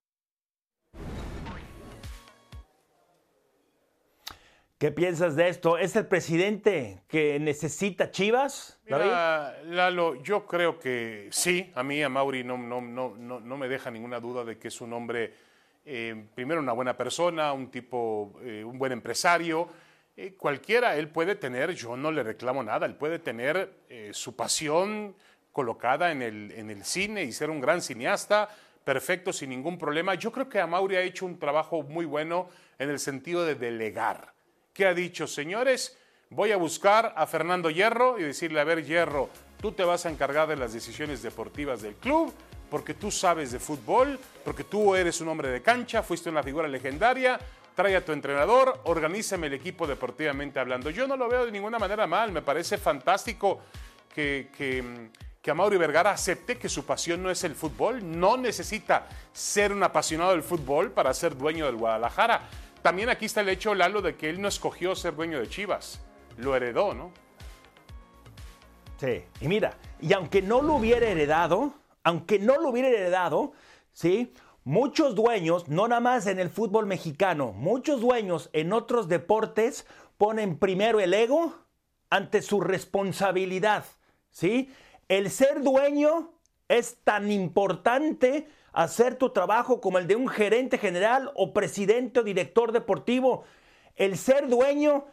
¿Qué 4.78 4.92
piensas 4.92 5.36
de 5.36 5.50
esto? 5.50 5.80
¿Es 5.80 5.96
el 5.96 6.06
presidente 6.06 7.02
que 7.08 7.40
necesita 7.40 8.12
Chivas? 8.12 8.80
Mira, 8.86 9.58
Lalo, 9.64 10.22
yo 10.22 10.46
creo 10.46 10.78
que 10.78 11.30
sí. 11.32 11.72
A 11.74 11.82
mí, 11.82 12.04
a 12.04 12.10
Mauri, 12.10 12.44
no, 12.44 12.60
no, 12.60 12.80
no, 12.80 13.16
no, 13.18 13.58
me 13.58 13.68
deja 13.68 13.90
ninguna 13.90 14.20
duda 14.20 14.44
de 14.44 14.60
que 14.60 14.68
es 14.68 14.80
un 14.80 14.94
hombre, 14.94 15.34
eh, 15.84 16.28
primero, 16.36 16.62
una 16.62 16.74
buena 16.74 16.96
persona, 16.96 17.54
un 17.54 17.72
tipo, 17.72 18.40
eh, 18.44 18.64
un 18.64 18.78
buen 18.78 18.92
empresario. 18.92 19.68
Eh, 20.16 20.36
cualquiera, 20.38 20.96
él 20.96 21.10
puede 21.10 21.34
tener, 21.34 21.72
yo 21.74 21.98
no 21.98 22.12
le 22.12 22.22
reclamo 22.22 22.62
nada, 22.62 22.86
él 22.86 22.94
puede 22.94 23.18
tener 23.18 23.74
su 24.12 24.36
pasión 24.36 25.16
colocada 25.52 26.12
en 26.12 26.22
el, 26.22 26.52
en 26.52 26.70
el 26.70 26.84
cine 26.84 27.24
y 27.24 27.32
ser 27.32 27.50
un 27.50 27.62
gran 27.62 27.82
cineasta, 27.82 28.48
perfecto, 28.84 29.34
sin 29.34 29.50
ningún 29.50 29.80
problema. 29.80 30.14
Yo 30.14 30.32
creo 30.32 30.48
que 30.48 30.60
a 30.60 30.68
Mauri 30.68 30.98
ha 30.98 31.02
hecho 31.02 31.26
un 31.26 31.40
trabajo 31.40 31.82
muy 31.82 32.06
bueno 32.06 32.48
en 32.78 32.92
el 32.92 33.00
sentido 33.00 33.44
de 33.44 33.56
delegar 33.56 34.37
que 34.78 34.86
ha 34.86 34.94
dicho, 34.94 35.26
señores, 35.26 35.98
voy 36.30 36.52
a 36.52 36.58
buscar 36.58 37.12
a 37.18 37.26
Fernando 37.26 37.72
Hierro 37.72 38.20
y 38.20 38.24
decirle, 38.24 38.60
a 38.60 38.64
ver, 38.64 38.86
Hierro, 38.86 39.28
tú 39.60 39.72
te 39.72 39.84
vas 39.84 40.06
a 40.06 40.12
encargar 40.12 40.48
de 40.48 40.56
las 40.56 40.72
decisiones 40.72 41.24
deportivas 41.24 41.82
del 41.82 41.96
club, 41.96 42.32
porque 42.70 42.94
tú 42.94 43.10
sabes 43.10 43.52
de 43.52 43.60
fútbol, 43.60 44.20
porque 44.46 44.64
tú 44.64 44.94
eres 44.94 45.20
un 45.20 45.30
hombre 45.30 45.50
de 45.50 45.64
cancha, 45.64 46.04
fuiste 46.04 46.30
una 46.30 46.44
figura 46.44 46.68
legendaria, 46.68 47.40
trae 47.74 47.96
a 47.96 48.06
tu 48.06 48.12
entrenador, 48.12 48.82
organízame 48.84 49.48
el 49.48 49.56
equipo 49.56 49.88
deportivamente 49.88 50.60
hablando. 50.60 50.92
Yo 50.92 51.08
no 51.08 51.18
lo 51.18 51.28
veo 51.28 51.48
de 51.48 51.52
ninguna 51.52 51.80
manera 51.80 52.06
mal, 52.06 52.32
me 52.32 52.44
parece 52.44 52.78
fantástico 52.78 53.62
que, 54.14 54.50
que, 54.56 55.10
que 55.42 55.52
Amaury 55.52 55.78
Vergara 55.78 56.12
acepte 56.12 56.60
que 56.60 56.70
su 56.70 56.86
pasión 56.86 57.24
no 57.24 57.32
es 57.32 57.44
el 57.44 57.56
fútbol, 57.56 58.00
no 58.04 58.38
necesita 58.38 59.08
ser 59.34 59.74
un 59.74 59.82
apasionado 59.82 60.34
del 60.34 60.44
fútbol 60.44 60.92
para 60.92 61.16
ser 61.16 61.36
dueño 61.36 61.66
del 61.66 61.78
Guadalajara 61.78 62.48
también 62.82 63.10
aquí 63.10 63.26
está 63.26 63.42
el 63.42 63.50
hecho, 63.50 63.76
Lalo, 63.76 64.02
de 64.02 64.16
que 64.16 64.30
él 64.30 64.42
no 64.42 64.48
escogió 64.48 64.96
ser 64.96 65.16
dueño 65.16 65.40
de 65.40 65.48
Chivas, 65.48 66.00
lo 66.38 66.56
heredó, 66.56 66.94
¿no? 66.94 67.12
Sí, 68.98 69.24
y 69.42 69.48
mira, 69.48 69.78
y 70.02 70.14
aunque 70.14 70.42
no 70.42 70.62
lo 70.62 70.76
hubiera 70.76 71.08
heredado, 71.08 71.74
aunque 72.04 72.40
no 72.40 72.58
lo 72.58 72.70
hubiera 72.70 72.90
heredado, 72.90 73.52
¿sí? 73.94 74.34
Muchos 74.64 75.16
dueños, 75.16 75.68
no 75.70 75.88
nada 75.88 76.02
más 76.02 76.28
en 76.28 76.40
el 76.40 76.50
fútbol 76.50 76.88
mexicano, 76.88 77.54
muchos 77.54 78.02
dueños 78.02 78.50
en 78.54 78.74
otros 78.74 79.08
deportes 79.08 79.86
ponen 80.18 80.58
primero 80.58 81.00
el 81.00 81.14
ego 81.14 81.54
ante 82.10 82.42
su 82.42 82.60
responsabilidad, 82.60 83.86
¿sí? 84.32 84.72
El 85.08 85.30
ser 85.30 85.62
dueño 85.62 86.32
es 86.68 86.98
tan 87.04 87.32
importante 87.32 88.48
hacer 88.78 89.16
tu 89.16 89.32
trabajo 89.32 89.82
como 89.82 89.98
el 89.98 90.06
de 90.06 90.16
un 90.16 90.28
gerente 90.28 90.78
general 90.78 91.32
o 91.34 91.52
presidente 91.52 92.20
o 92.20 92.24
director 92.24 92.72
deportivo. 92.72 93.44
El 93.96 94.20
ser 94.20 94.48
dueño, 94.48 95.06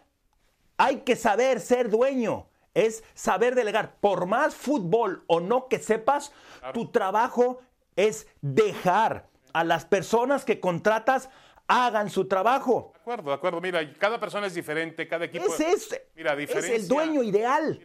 hay 0.76 0.98
que 0.98 1.16
saber 1.16 1.60
ser 1.60 1.88
dueño, 1.88 2.46
es 2.74 3.02
saber 3.14 3.54
delegar. 3.54 3.96
Por 4.00 4.26
más 4.26 4.54
fútbol 4.54 5.24
o 5.28 5.40
no 5.40 5.68
que 5.68 5.78
sepas, 5.78 6.30
tu 6.74 6.90
trabajo 6.90 7.62
es 7.96 8.26
dejar 8.42 9.28
a 9.54 9.64
las 9.64 9.86
personas 9.86 10.44
que 10.44 10.60
contratas 10.60 11.30
hagan 11.66 12.10
su 12.10 12.28
trabajo. 12.28 12.92
De 12.92 13.00
acuerdo, 13.00 13.30
de 13.30 13.34
acuerdo. 13.34 13.60
Mira, 13.62 13.94
cada 13.94 14.20
persona 14.20 14.46
es 14.46 14.52
diferente, 14.52 15.08
cada 15.08 15.24
equipo 15.24 15.46
es, 15.46 15.60
es, 15.60 16.02
mira, 16.14 16.34
es 16.34 16.68
el 16.68 16.86
dueño 16.86 17.22
ideal. 17.22 17.80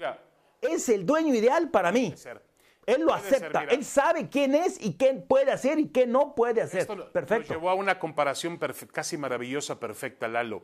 es 0.60 0.90
el 0.90 1.06
dueño 1.06 1.34
ideal 1.34 1.70
para 1.70 1.94
mí. 1.94 2.14
Él 2.90 3.02
lo 3.04 3.14
acepta, 3.14 3.64
él 3.66 3.86
sabe 3.86 4.30
quién 4.30 4.56
es 4.56 4.84
y 4.84 4.94
qué 4.94 5.14
puede 5.14 5.52
hacer 5.52 5.78
y 5.80 5.90
qué 5.90 6.08
no 6.08 6.34
puede 6.34 6.62
hacer. 6.62 6.88
Perfecto. 7.12 7.54
llevó 7.54 7.70
a 7.70 7.76
una 7.76 8.00
comparación 8.00 8.58
casi 8.92 9.18
maravillosa, 9.18 9.80
perfecta, 9.80 10.28
Lalo. 10.28 10.64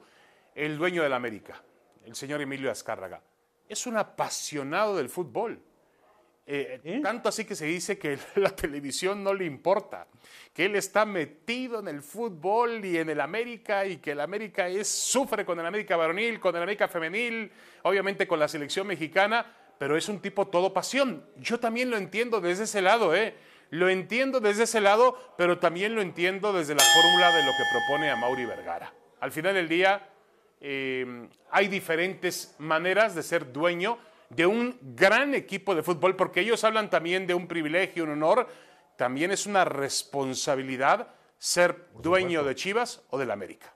El 0.56 0.78
dueño 0.78 1.04
de 1.04 1.10
la 1.10 1.18
América, 1.18 1.62
el 2.04 2.16
señor 2.16 2.42
Emilio 2.42 2.72
Azcárraga, 2.72 3.22
es 3.70 3.86
un 3.86 3.98
apasionado 3.98 4.96
del 4.98 5.10
fútbol. 5.10 5.62
Eh, 6.48 6.80
¿Eh? 6.84 7.00
Tanto 7.02 7.30
así 7.30 7.44
que 7.44 7.56
se 7.56 7.66
dice 7.66 7.98
que 7.98 8.18
la 8.36 8.50
televisión 8.50 9.24
no 9.24 9.34
le 9.34 9.46
importa, 9.46 10.08
que 10.54 10.66
él 10.66 10.76
está 10.76 11.06
metido 11.06 11.80
en 11.80 11.88
el 11.88 12.02
fútbol 12.02 12.84
y 12.86 12.98
en 12.98 13.10
el 13.10 13.22
América 13.22 13.86
y 13.86 13.98
que 13.98 14.12
el 14.12 14.22
América 14.22 14.68
es, 14.68 14.88
sufre 14.88 15.46
con 15.46 15.60
el 15.60 15.66
América 15.66 15.96
varonil, 15.96 16.40
con 16.40 16.56
el 16.56 16.64
América 16.64 16.88
femenil, 16.88 17.52
obviamente 17.84 18.28
con 18.28 18.40
la 18.40 18.48
selección 18.48 18.88
mexicana 18.88 19.46
pero 19.78 19.98
es 19.98 20.10
un 20.10 20.20
tipo 20.20 20.48
todo 20.48 20.74
pasión. 20.74 21.26
Yo 21.38 21.60
también 21.60 21.90
lo 21.90 21.98
entiendo 21.98 22.42
desde 22.42 22.64
ese 22.64 22.82
lado, 22.82 23.16
¿eh? 23.16 23.36
Lo 23.72 23.90
entiendo 23.90 24.40
desde 24.40 24.64
ese 24.64 24.82
lado, 24.82 25.18
pero 25.38 25.58
también 25.60 25.96
lo 25.96 26.02
entiendo 26.02 26.54
desde 26.54 26.76
la 26.76 26.84
fórmula 26.84 27.36
de 27.36 27.44
lo 27.44 27.52
que 27.52 27.64
propone 27.72 28.10
a 28.10 28.16
Mauri 28.16 28.46
Vergara. 28.46 28.94
Al 29.20 29.32
final 29.32 29.56
del 29.56 29.68
día, 29.68 30.08
eh, 30.62 31.28
hay 31.52 31.68
diferentes 31.68 32.56
maneras 32.60 33.16
de 33.16 33.24
ser 33.24 33.52
dueño 33.52 33.98
de 34.30 34.46
un 34.46 34.78
gran 34.82 35.36
equipo 35.36 35.76
de 35.76 35.84
fútbol, 35.84 36.16
porque 36.16 36.42
ellos 36.42 36.64
hablan 36.64 36.90
también 36.90 37.28
de 37.28 37.34
un 37.34 37.48
privilegio, 37.48 38.04
un 38.04 38.12
honor, 38.12 38.48
también 38.98 39.32
es 39.32 39.46
una 39.46 39.66
responsabilidad 39.66 41.10
ser 41.38 41.88
dueño 42.02 42.44
de 42.44 42.56
Chivas 42.56 43.04
o 43.10 43.18
del 43.18 43.32
América. 43.32 43.74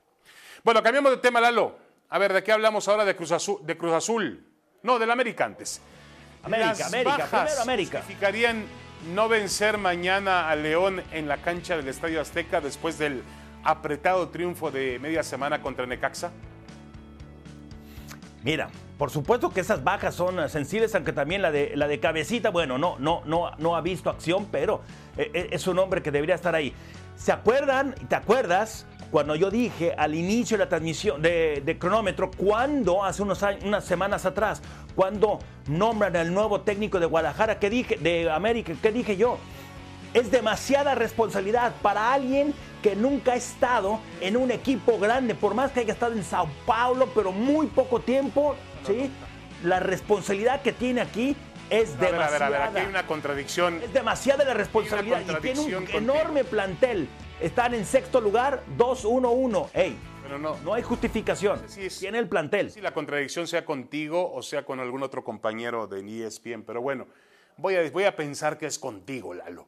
Bueno, 0.64 0.82
cambiamos 0.82 1.12
de 1.12 1.18
tema, 1.18 1.40
Lalo. 1.40 1.76
A 2.08 2.18
ver, 2.18 2.32
¿de 2.32 2.42
qué 2.42 2.52
hablamos 2.52 2.88
ahora 2.88 3.04
de 3.04 3.14
Cruz 3.14 3.32
Azul? 3.32 3.60
De 3.62 3.76
Cruz 3.76 3.92
Azul. 3.92 4.49
No, 4.82 4.98
del 4.98 5.10
América 5.10 5.44
antes. 5.44 5.80
América, 6.42 6.86
América, 6.86 7.26
primero 7.30 7.60
América. 7.62 8.00
¿Significarían 8.00 8.64
no 9.14 9.28
vencer 9.28 9.76
mañana 9.78 10.48
a 10.48 10.56
León 10.56 11.02
en 11.12 11.28
la 11.28 11.38
cancha 11.38 11.76
del 11.76 11.88
Estadio 11.88 12.20
Azteca 12.20 12.60
después 12.60 12.98
del 12.98 13.22
apretado 13.62 14.28
triunfo 14.30 14.70
de 14.70 14.98
media 14.98 15.22
semana 15.22 15.60
contra 15.60 15.84
Necaxa? 15.86 16.30
Mira, 18.42 18.70
por 18.96 19.10
supuesto 19.10 19.50
que 19.50 19.60
esas 19.60 19.84
bajas 19.84 20.14
son 20.14 20.48
sensibles, 20.48 20.94
aunque 20.94 21.12
también 21.12 21.42
la 21.42 21.50
de, 21.50 21.72
la 21.76 21.86
de 21.86 22.00
Cabecita, 22.00 22.48
bueno, 22.48 22.78
no, 22.78 22.96
no, 22.98 23.22
no, 23.26 23.50
no 23.58 23.76
ha 23.76 23.82
visto 23.82 24.08
acción, 24.08 24.48
pero 24.50 24.80
eh, 25.18 25.30
eh, 25.34 25.48
es 25.52 25.66
un 25.66 25.78
hombre 25.78 26.02
que 26.02 26.10
debería 26.10 26.36
estar 26.36 26.54
ahí. 26.54 26.72
¿Se 27.16 27.32
acuerdan? 27.32 27.94
¿Te 28.08 28.14
acuerdas 28.14 28.86
cuando 29.10 29.34
yo 29.34 29.50
dije 29.50 29.94
al 29.96 30.14
inicio 30.14 30.56
de 30.56 30.64
la 30.64 30.68
transmisión 30.68 31.20
de, 31.20 31.76
cronómetro, 31.78 32.30
cuando 32.30 33.04
hace 33.04 33.22
unos 33.22 33.44
unas 33.64 33.84
semanas 33.84 34.24
atrás, 34.24 34.62
cuando 34.94 35.38
nombran 35.66 36.16
al 36.16 36.32
nuevo 36.32 36.60
técnico 36.60 37.00
de 37.00 37.06
Guadalajara, 37.06 37.58
que 37.58 37.70
dije, 37.70 37.96
de 37.96 38.30
América, 38.30 38.72
¿qué 38.80 38.92
dije 38.92 39.16
yo? 39.16 39.38
Es 40.14 40.30
demasiada 40.30 40.94
responsabilidad 40.94 41.72
para 41.82 42.12
alguien 42.12 42.54
que 42.82 42.96
nunca 42.96 43.32
ha 43.32 43.36
estado 43.36 44.00
en 44.20 44.36
un 44.36 44.50
equipo 44.50 44.98
grande, 44.98 45.34
por 45.34 45.54
más 45.54 45.72
que 45.72 45.80
haya 45.80 45.92
estado 45.92 46.12
en 46.12 46.24
Sao 46.24 46.48
Paulo, 46.66 47.08
pero 47.14 47.32
muy 47.32 47.66
poco 47.66 48.00
tiempo, 48.00 48.56
¿sí? 48.86 49.10
La 49.62 49.78
responsabilidad 49.78 50.62
que 50.62 50.72
tiene 50.72 51.00
aquí 51.00 51.36
es 51.68 51.98
demasiada. 52.00 52.26
A 52.26 52.30
ver, 52.30 52.42
a 52.42 52.48
ver, 52.48 52.62
aquí 52.62 52.78
hay 52.78 52.86
una 52.86 53.06
contradicción. 53.06 53.80
Es 53.82 53.92
demasiada 53.92 54.44
la 54.44 54.54
responsabilidad 54.54 55.20
y 55.20 55.40
tiene 55.40 55.76
un 55.76 55.88
enorme 55.92 56.44
plantel 56.44 57.08
están 57.40 57.74
en 57.74 57.86
sexto 57.86 58.20
lugar, 58.20 58.62
2-1-1. 58.76 59.70
Ey, 59.72 59.96
Pero 60.22 60.38
no, 60.38 60.58
no 60.58 60.74
hay 60.74 60.82
justificación. 60.82 61.60
Tiene 61.98 62.18
el 62.18 62.28
plantel. 62.28 62.70
Si 62.70 62.80
la 62.80 62.92
contradicción 62.92 63.46
sea 63.46 63.64
contigo 63.64 64.32
o 64.32 64.42
sea 64.42 64.64
con 64.64 64.78
algún 64.78 65.02
otro 65.02 65.24
compañero 65.24 65.86
de 65.86 66.26
ESPN, 66.26 66.62
pero 66.62 66.82
bueno, 66.82 67.06
voy 67.56 67.76
a, 67.76 67.90
voy 67.90 68.04
a 68.04 68.14
pensar 68.14 68.58
que 68.58 68.66
es 68.66 68.78
contigo, 68.78 69.32
Lalo. 69.34 69.66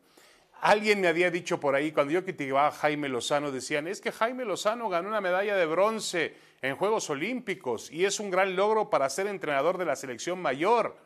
Alguien 0.61 1.01
me 1.01 1.09
había 1.09 1.31
dicho 1.31 1.59
por 1.59 1.75
ahí, 1.75 1.91
cuando 1.91 2.13
yo 2.13 2.23
criticaba 2.23 2.69
a 2.69 2.71
Jaime 2.71 3.09
Lozano, 3.09 3.51
decían, 3.51 3.89
es 3.89 4.01
que 4.01 4.13
Jaime 4.13 4.45
Lozano 4.45 4.89
ganó 4.89 5.09
una 5.09 5.21
medalla 5.21 5.57
de 5.57 5.67
bronce 5.67 6.37
en 6.61 6.77
Juegos 6.77 7.11
Olímpicos 7.11 7.91
y 7.91 8.05
es 8.05 8.21
un 8.21 8.31
gran 8.31 8.55
logro 8.55 8.89
para 8.89 9.11
ser 9.11 9.27
entrenador 9.27 9.79
de 9.79 9.87
la 9.87 9.97
selección 9.97 10.41
mayor. 10.41 10.97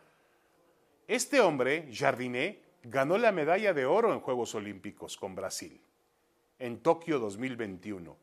Este 1.08 1.40
hombre, 1.40 1.88
Jardiné, 1.90 2.60
ganó 2.82 3.16
la 3.16 3.32
medalla 3.32 3.72
de 3.72 3.86
oro 3.86 4.12
en 4.12 4.20
Juegos 4.20 4.54
Olímpicos 4.54 5.16
con 5.16 5.34
Brasil 5.34 5.80
en 6.58 6.78
Tokio 6.80 7.18
2021. 7.18 8.16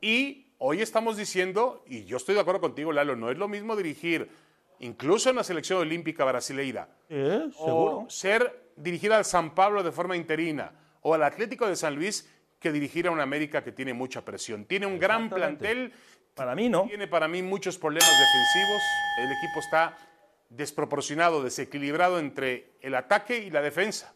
Y 0.00 0.46
hoy 0.58 0.82
estamos 0.82 1.16
diciendo, 1.16 1.84
y 1.86 2.04
yo 2.04 2.16
estoy 2.16 2.34
de 2.34 2.40
acuerdo 2.40 2.60
contigo, 2.60 2.92
Lalo, 2.92 3.16
no 3.16 3.30
es 3.30 3.38
lo 3.38 3.48
mismo 3.48 3.76
dirigir 3.76 4.28
incluso 4.80 5.30
en 5.30 5.36
la 5.36 5.44
selección 5.44 5.78
olímpica 5.78 6.24
brasileira, 6.24 6.88
¿Eh? 7.08 7.48
o 7.58 8.06
ser 8.08 8.72
dirigir 8.76 9.12
al 9.12 9.24
San 9.24 9.54
Pablo 9.54 9.82
de 9.82 9.92
forma 9.92 10.16
interina, 10.16 10.72
o 11.00 11.14
al 11.14 11.22
Atlético 11.22 11.68
de 11.68 11.76
San 11.76 11.94
Luis 11.94 12.28
que 12.58 12.72
dirigir 12.72 13.06
a 13.06 13.10
una 13.10 13.22
América 13.22 13.62
que 13.62 13.72
tiene 13.72 13.92
mucha 13.92 14.24
presión. 14.24 14.64
Tiene 14.64 14.86
un 14.86 14.98
gran 14.98 15.28
plantel. 15.28 15.92
Para 16.34 16.54
mí 16.54 16.70
no. 16.70 16.86
Tiene 16.86 17.06
para 17.06 17.28
mí 17.28 17.42
muchos 17.42 17.76
problemas 17.76 18.10
defensivos. 18.10 18.82
El 19.18 19.26
equipo 19.26 19.60
está 19.60 19.96
desproporcionado, 20.48 21.42
desequilibrado 21.42 22.18
entre 22.18 22.72
el 22.80 22.94
ataque 22.94 23.38
y 23.38 23.50
la 23.50 23.60
defensa. 23.60 24.14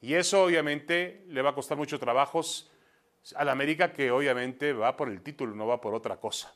Y 0.00 0.14
eso 0.14 0.42
obviamente 0.42 1.24
le 1.28 1.40
va 1.40 1.50
a 1.50 1.54
costar 1.54 1.78
mucho 1.78 2.00
trabajos 2.00 2.70
al 3.32 3.48
América 3.48 3.92
que 3.92 4.10
obviamente 4.10 4.72
va 4.72 4.96
por 4.96 5.08
el 5.08 5.22
título, 5.22 5.54
no 5.54 5.66
va 5.66 5.80
por 5.80 5.94
otra 5.94 6.16
cosa. 6.16 6.52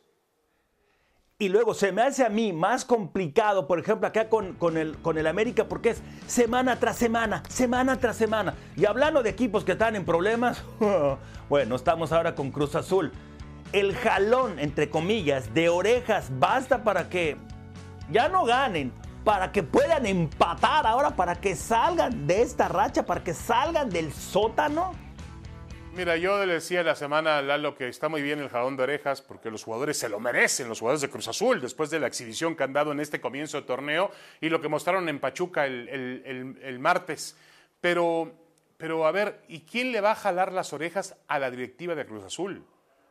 Y 1.41 1.49
luego 1.51 1.73
se 1.73 1.93
me 1.93 2.03
hace 2.03 2.25
a 2.25 2.29
mí 2.29 2.53
más 2.53 2.85
complicado, 2.85 3.69
por 3.69 3.79
ejemplo, 3.79 4.09
acá 4.09 4.29
con, 4.29 4.55
con, 4.55 4.77
el, 4.77 4.99
con 4.99 5.19
el 5.19 5.27
América, 5.29 5.69
porque 5.69 5.91
es 5.91 6.03
semana 6.27 6.81
tras 6.81 6.97
semana, 6.97 7.45
semana 7.49 7.97
tras 7.97 8.17
semana. 8.17 8.55
Y 8.77 8.87
hablando 8.87 9.23
de 9.23 9.31
equipos 9.31 9.65
que 9.65 9.73
están 9.73 9.95
en 9.95 10.05
problemas, 10.05 10.65
bueno, 11.49 11.77
estamos 11.77 12.11
ahora 12.11 12.35
con 12.35 12.51
Cruz 12.51 12.75
Azul. 12.75 13.13
el 13.73 13.95
jalón, 13.95 14.59
entre 14.59 14.91
comillas, 14.91 15.55
de 15.55 15.69
orejas 15.69 16.29
basta 16.41 16.83
para 16.83 17.09
que 17.09 17.37
ya 18.11 18.29
no 18.29 18.45
ganen, 18.45 18.93
para 19.23 19.53
que 19.53 19.63
puedan 19.63 20.07
empatar 20.07 20.89
ahora, 20.89 21.11
para 21.11 21.37
que 21.37 21.55
salgan 21.55 22.27
de 22.27 22.43
esta 22.43 22.67
racha, 22.67 23.07
para 23.07 23.23
que 23.23 23.33
salgan 23.33 23.91
del 23.91 24.13
sótano. 24.13 25.08
Mira, 25.99 26.17
yo 26.17 26.47
le 26.47 26.55
decía 26.55 26.85
la 26.85 26.95
semana 26.95 27.38
a 27.38 27.43
Lalo 27.43 27.75
que 27.75 27.88
está 27.88 28.09
muy 28.09 28.23
bien 28.23 28.38
el 28.38 28.49
jalón 28.49 28.76
de 28.76 28.85
orejas 28.85 29.21
porque 29.21 29.50
los 29.50 29.64
jugadores 29.64 29.99
se 29.99 30.09
lo 30.09 30.21
merecen, 30.21 30.69
los 30.69 30.78
jugadores 30.78 31.00
de 31.00 31.11
Cruz 31.11 31.26
Azul, 31.26 31.61
después 31.61 31.90
de 31.90 31.99
la 31.99 32.07
exhibición 32.07 32.55
que 32.55 32.62
han 32.62 32.73
dado 32.73 32.93
en 32.93 33.00
este 33.00 33.21
comienzo 33.21 33.61
de 33.61 33.67
torneo 33.67 34.12
y 34.40 34.49
lo 34.49 34.61
que 34.61 34.69
mostraron 34.69 35.09
en 35.09 35.19
Pachuca 35.19 35.67
el, 35.67 36.76
martes. 36.78 37.37
Pero, 37.81 38.31
pero 38.76 39.09
a 39.09 39.11
ver, 39.11 39.43
¿y 39.49 39.62
quién 39.62 39.90
le 39.90 40.00
va 40.00 40.12
a 40.12 40.14
jalar 40.14 40.52
las 40.52 40.73
orejas 40.73 41.17
a 41.26 41.40
la 41.40 41.50
directiva 41.50 41.97
de 41.97 42.07
Cruz 42.07 42.23
Azul? 42.23 42.64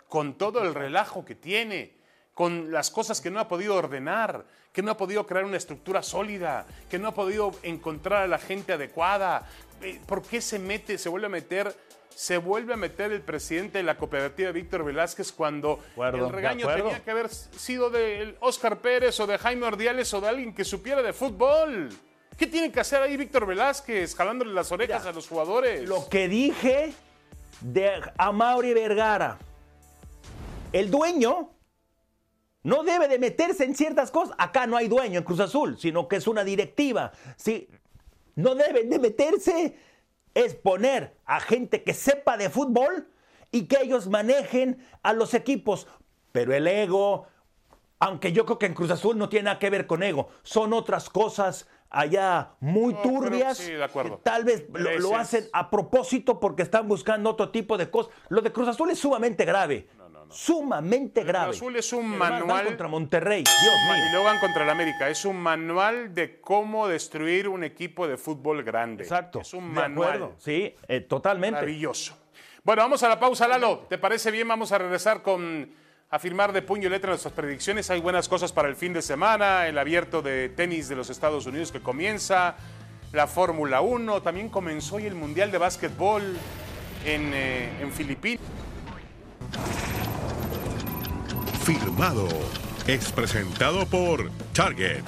Con 0.08 0.38
todo 0.38 0.64
el 0.64 0.74
relajo 0.74 1.26
que 1.26 1.36
tiene, 1.36 1.98
con 2.34 2.72
las 2.72 2.90
cosas 2.90 3.20
que 3.20 3.30
no 3.30 3.42
ha 3.42 3.50
podido 3.50 3.76
ordenar, 3.76 4.46
que 4.72 4.82
no 4.82 4.92
ha 4.92 4.98
podido 4.98 5.28
crear 5.28 5.44
una 5.44 5.58
estructura 5.58 6.02
sólida, 6.02 6.66
que 6.90 7.00
no 7.00 7.10
ha 7.10 7.14
podido 7.14 7.52
encontrar 7.64 8.24
a 8.24 8.28
la 8.28 8.38
gente 8.38 8.72
adecuada. 8.72 9.46
Eh, 9.82 10.00
¿Por 10.08 10.22
qué 10.22 10.40
se 10.40 10.58
mete, 10.58 10.98
se 10.98 11.10
vuelve 11.10 11.28
a 11.28 11.32
meter 11.32 11.76
se 12.18 12.40
vuelve 12.40 12.74
a 12.74 12.78
meter 12.78 13.12
el 13.12 13.22
presidente 13.22 13.78
de 13.78 13.84
la 13.84 13.96
cooperativa 13.96 14.52
Víctor 14.52 14.84
Velázquez 14.84 15.32
cuando 15.32 15.80
el 15.96 16.30
regaño 16.30 16.68
tenía 16.68 17.04
que 17.04 17.12
haber 17.12 17.30
sido 17.30 17.92
de 17.92 18.36
Oscar 18.40 18.80
Pérez 18.80 19.20
o 19.20 19.28
de 19.28 19.38
Jaime 19.38 19.68
Ordiales 19.68 20.12
o 20.16 20.20
de 20.20 20.28
alguien 20.28 20.52
que 20.52 20.66
supiera 20.66 21.04
de 21.04 21.14
fútbol. 21.14 21.90
¿Qué 22.36 22.48
tiene 22.48 22.72
que 22.72 22.80
hacer 22.80 23.04
ahí 23.04 23.18
Víctor 23.18 23.46
Velázquez, 23.46 24.16
jalándole 24.16 24.52
las 24.52 24.72
orejas 24.72 25.06
a 25.06 25.12
los 25.12 25.28
jugadores? 25.28 25.88
Lo 25.88 26.10
que 26.10 26.28
dije 26.28 26.92
de 27.62 28.02
Amaury 28.18 28.74
Vergara, 28.74 29.38
el 30.74 30.90
dueño 30.90 31.52
no 32.64 32.84
debe 32.84 33.08
de 33.08 33.20
meterse 33.20 33.64
en 33.64 33.76
ciertas 33.76 34.10
cosas. 34.10 34.36
Acá 34.40 34.66
no 34.66 34.76
hay 34.76 34.88
dueño 34.88 35.20
en 35.20 35.24
Cruz 35.24 35.40
Azul, 35.40 35.78
sino 35.78 36.08
que 36.08 36.16
es 36.16 36.26
una 36.26 36.44
directiva. 36.44 37.12
Sí, 37.36 37.70
no 38.34 38.56
deben 38.56 38.90
de 38.90 38.98
meterse 38.98 39.78
es 40.38 40.54
poner 40.54 41.18
a 41.26 41.40
gente 41.40 41.84
que 41.84 41.96
sepa 41.96 42.38
de 42.38 42.52
fútbol 42.52 43.08
y 43.52 43.66
que 43.66 43.82
ellos 43.82 44.08
manejen 44.08 44.86
a 45.02 45.14
los 45.14 45.34
equipos. 45.34 45.88
Pero 46.32 46.54
el 46.54 46.68
ego, 46.68 47.26
aunque 48.00 48.32
yo 48.34 48.46
creo 48.46 48.60
que 48.60 48.68
en 48.68 48.76
Cruz 48.76 48.92
Azul 48.92 49.18
no 49.18 49.30
tiene 49.30 49.46
nada 49.46 49.58
que 49.58 49.72
ver 49.72 49.88
con 49.88 50.04
ego, 50.04 50.30
son 50.44 50.74
otras 50.74 51.10
cosas 51.10 51.68
allá 51.90 52.52
muy 52.60 52.94
turbias. 53.02 53.58
sí, 53.58 53.72
de 53.72 53.84
acuerdo. 53.84 54.20
Tal 54.24 54.44
vez 54.44 54.68
lo, 54.70 55.16
hacen 55.16 55.48
a 55.54 55.72
propósito 55.72 56.40
porque 56.40 56.62
están 56.62 56.88
buscando 56.88 57.32
otro 57.32 57.50
tipo 57.50 57.76
de 57.76 57.90
cosas. 57.90 58.14
Lo 58.30 58.42
de 58.42 58.52
Cruz 58.52 58.68
Azul 58.68 58.92
es 58.92 59.00
sumamente 59.00 59.44
grave. 59.44 59.90
Sumamente 60.30 61.24
grave. 61.24 61.52
Azul 61.52 61.76
es 61.76 61.92
un 61.94 62.18
manual. 62.18 62.66
contra 62.66 62.88
Monterrey. 62.88 63.44
Dios 63.44 63.76
mío. 63.86 64.06
Y 64.08 64.12
luego 64.12 64.26
van 64.26 64.40
contra 64.40 64.64
el 64.64 64.70
América. 64.70 65.10
Es 65.10 65.26
un 65.26 65.38
manual 65.38 66.14
de 66.14 66.40
cómo 66.40 66.88
destruir 66.88 67.48
un 67.48 67.64
equipo 67.64 68.08
de 68.08 68.18
fútbol 68.18 68.64
grande. 68.64 69.04
Exacto. 69.04 69.42
Es 69.42 69.54
un 69.54 69.72
manual. 69.72 70.32
Sí, 70.38 70.76
eh, 70.88 71.02
totalmente. 71.02 71.56
Maravilloso. 71.56 72.18
Bueno, 72.64 72.82
vamos 72.82 73.02
a 73.04 73.10
la 73.10 73.20
pausa, 73.20 73.48
Lalo. 73.48 73.86
¿Te 73.90 73.98
parece 73.98 74.30
bien? 74.32 74.48
Vamos 74.48 74.72
a 74.72 74.78
regresar 74.78 75.22
con 75.22 75.70
a 76.10 76.20
firmar 76.20 76.54
de 76.54 76.62
puño 76.62 76.88
y 76.88 76.90
letra 76.90 77.10
nuestras 77.10 77.34
predicciones. 77.34 77.90
Hay 77.90 78.00
buenas 78.00 78.30
cosas 78.30 78.54
para 78.54 78.70
el 78.70 78.76
fin 78.76 78.94
de 78.94 79.02
semana, 79.02 79.68
el 79.68 79.78
abierto 79.78 80.22
de 80.22 80.50
tenis 80.50 80.88
de 80.88 80.96
los 80.96 81.10
Estados 81.10 81.46
Unidos 81.46 81.72
que 81.72 81.82
comienza, 81.82 82.56
la 83.12 83.28
Fórmula 83.28 83.82
1, 83.82 84.22
también 84.22 84.50
comenzó 84.50 84.96
hoy 84.96 85.06
el 85.06 85.16
Mundial 85.16 85.52
de 85.52 85.58
Básquetbol 85.58 86.24
en, 87.06 87.34
eh, 87.34 87.82
en 87.82 87.92
Filipinas. 87.92 88.46
Firmado 91.68 92.30
es 92.88 93.12
presentado 93.12 93.86
por 93.88 94.32
Target. 94.54 95.04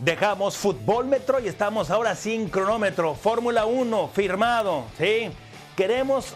Dejamos 0.00 0.56
Fútbol 0.56 1.06
Metro 1.06 1.38
y 1.38 1.46
estamos 1.46 1.90
ahora 1.92 2.16
sin 2.16 2.48
cronómetro. 2.48 3.14
Fórmula 3.14 3.64
1, 3.64 4.10
firmado. 4.12 4.86
¿sí? 4.98 5.30
Queremos 5.76 6.34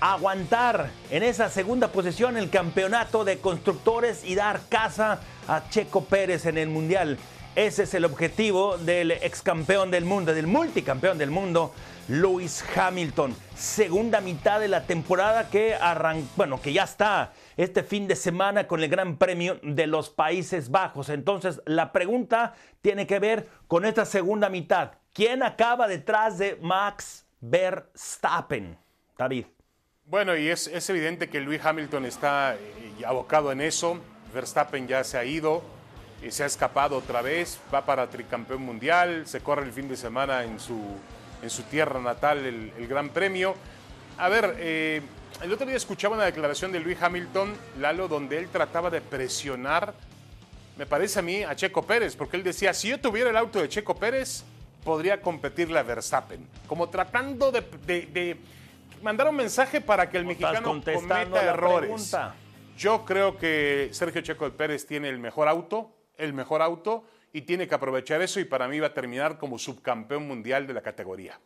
aguantar 0.00 0.90
en 1.12 1.22
esa 1.22 1.50
segunda 1.50 1.92
posición 1.92 2.36
el 2.36 2.50
campeonato 2.50 3.24
de 3.24 3.38
constructores 3.38 4.24
y 4.24 4.34
dar 4.34 4.62
casa 4.68 5.20
a 5.46 5.68
Checo 5.70 6.06
Pérez 6.06 6.44
en 6.46 6.58
el 6.58 6.70
Mundial. 6.70 7.18
Ese 7.56 7.84
es 7.84 7.94
el 7.94 8.04
objetivo 8.04 8.78
del 8.78 9.12
ex 9.12 9.40
campeón 9.40 9.92
del 9.92 10.04
mundo, 10.04 10.34
del 10.34 10.48
multicampeón 10.48 11.18
del 11.18 11.30
mundo, 11.30 11.72
Lewis 12.08 12.64
Hamilton. 12.74 13.36
Segunda 13.54 14.20
mitad 14.20 14.58
de 14.58 14.66
la 14.66 14.88
temporada 14.88 15.48
que 15.50 15.76
arrancó, 15.76 16.26
bueno, 16.34 16.60
que 16.60 16.72
ya 16.72 16.82
está 16.82 17.32
este 17.56 17.84
fin 17.84 18.08
de 18.08 18.16
semana 18.16 18.66
con 18.66 18.82
el 18.82 18.88
Gran 18.88 19.18
Premio 19.18 19.60
de 19.62 19.86
los 19.86 20.10
Países 20.10 20.68
Bajos. 20.68 21.10
Entonces, 21.10 21.62
la 21.64 21.92
pregunta 21.92 22.54
tiene 22.82 23.06
que 23.06 23.20
ver 23.20 23.46
con 23.68 23.84
esta 23.84 24.04
segunda 24.04 24.48
mitad. 24.48 24.90
¿Quién 25.12 25.44
acaba 25.44 25.86
detrás 25.86 26.38
de 26.38 26.58
Max 26.60 27.24
Verstappen? 27.40 28.76
David. 29.16 29.46
Bueno, 30.06 30.36
y 30.36 30.48
es, 30.48 30.66
es 30.66 30.90
evidente 30.90 31.28
que 31.28 31.38
Lewis 31.38 31.64
Hamilton 31.64 32.04
está 32.04 32.56
eh, 32.56 33.04
abocado 33.06 33.52
en 33.52 33.60
eso. 33.60 34.00
Verstappen 34.34 34.88
ya 34.88 35.04
se 35.04 35.18
ha 35.18 35.24
ido 35.24 35.62
y 36.22 36.30
se 36.30 36.42
ha 36.42 36.46
escapado 36.46 36.96
otra 36.96 37.22
vez, 37.22 37.58
va 37.72 37.84
para 37.84 38.08
tricampeón 38.08 38.62
mundial, 38.62 39.26
se 39.26 39.40
corre 39.40 39.64
el 39.64 39.72
fin 39.72 39.88
de 39.88 39.96
semana 39.96 40.44
en 40.44 40.58
su, 40.58 40.80
en 41.42 41.50
su 41.50 41.62
tierra 41.64 42.00
natal 42.00 42.44
el, 42.46 42.86
Gran 42.88 43.10
Premio. 43.10 43.54
A 44.16 44.28
ver, 44.28 44.56
eh, 44.58 45.02
el 45.42 45.52
otro 45.52 45.66
día 45.66 45.76
escuchaba 45.76 46.14
una 46.14 46.24
declaración 46.24 46.72
de 46.72 46.80
Luis 46.80 47.00
Hamilton, 47.00 47.54
Lalo, 47.78 48.08
donde 48.08 48.38
él 48.38 48.48
trataba 48.48 48.88
de 48.90 49.00
presionar, 49.00 49.94
me 50.76 50.86
parece 50.86 51.18
a 51.18 51.22
mí, 51.22 51.42
a 51.42 51.54
Checo 51.54 51.82
Pérez, 51.82 52.16
porque 52.16 52.36
él 52.36 52.42
decía, 52.42 52.72
si 52.72 52.88
yo 52.88 53.00
tuviera 53.00 53.30
el 53.30 53.36
auto 53.36 53.60
de 53.60 53.68
Checo 53.68 53.94
Pérez, 53.96 54.44
podría 54.84 55.20
competirle 55.20 55.78
a 55.78 55.82
Verstappen, 55.82 56.46
como 56.66 56.88
tratando 56.88 57.50
de, 57.50 58.36
mandar 59.02 59.28
un 59.28 59.36
mensaje 59.36 59.80
para 59.80 60.08
que 60.08 60.16
el 60.18 60.24
mexicano 60.24 60.80
cometa 60.82 61.42
errores. 61.42 62.14
Yo 62.76 63.04
creo 63.04 63.38
que 63.38 63.88
Sergio 63.92 64.20
Checo 64.20 64.50
Pérez 64.50 64.86
tiene 64.86 65.08
el 65.08 65.18
mejor 65.18 65.46
auto, 65.48 65.93
el 66.18 66.32
mejor 66.32 66.62
auto 66.62 67.04
y 67.32 67.42
tiene 67.42 67.66
que 67.66 67.74
aprovechar 67.74 68.22
eso 68.22 68.40
y 68.40 68.44
para 68.44 68.68
mí 68.68 68.78
va 68.78 68.88
a 68.88 68.94
terminar 68.94 69.38
como 69.38 69.58
subcampeón 69.58 70.26
mundial 70.26 70.66
de 70.66 70.74
la 70.74 70.82
categoría. 70.82 71.38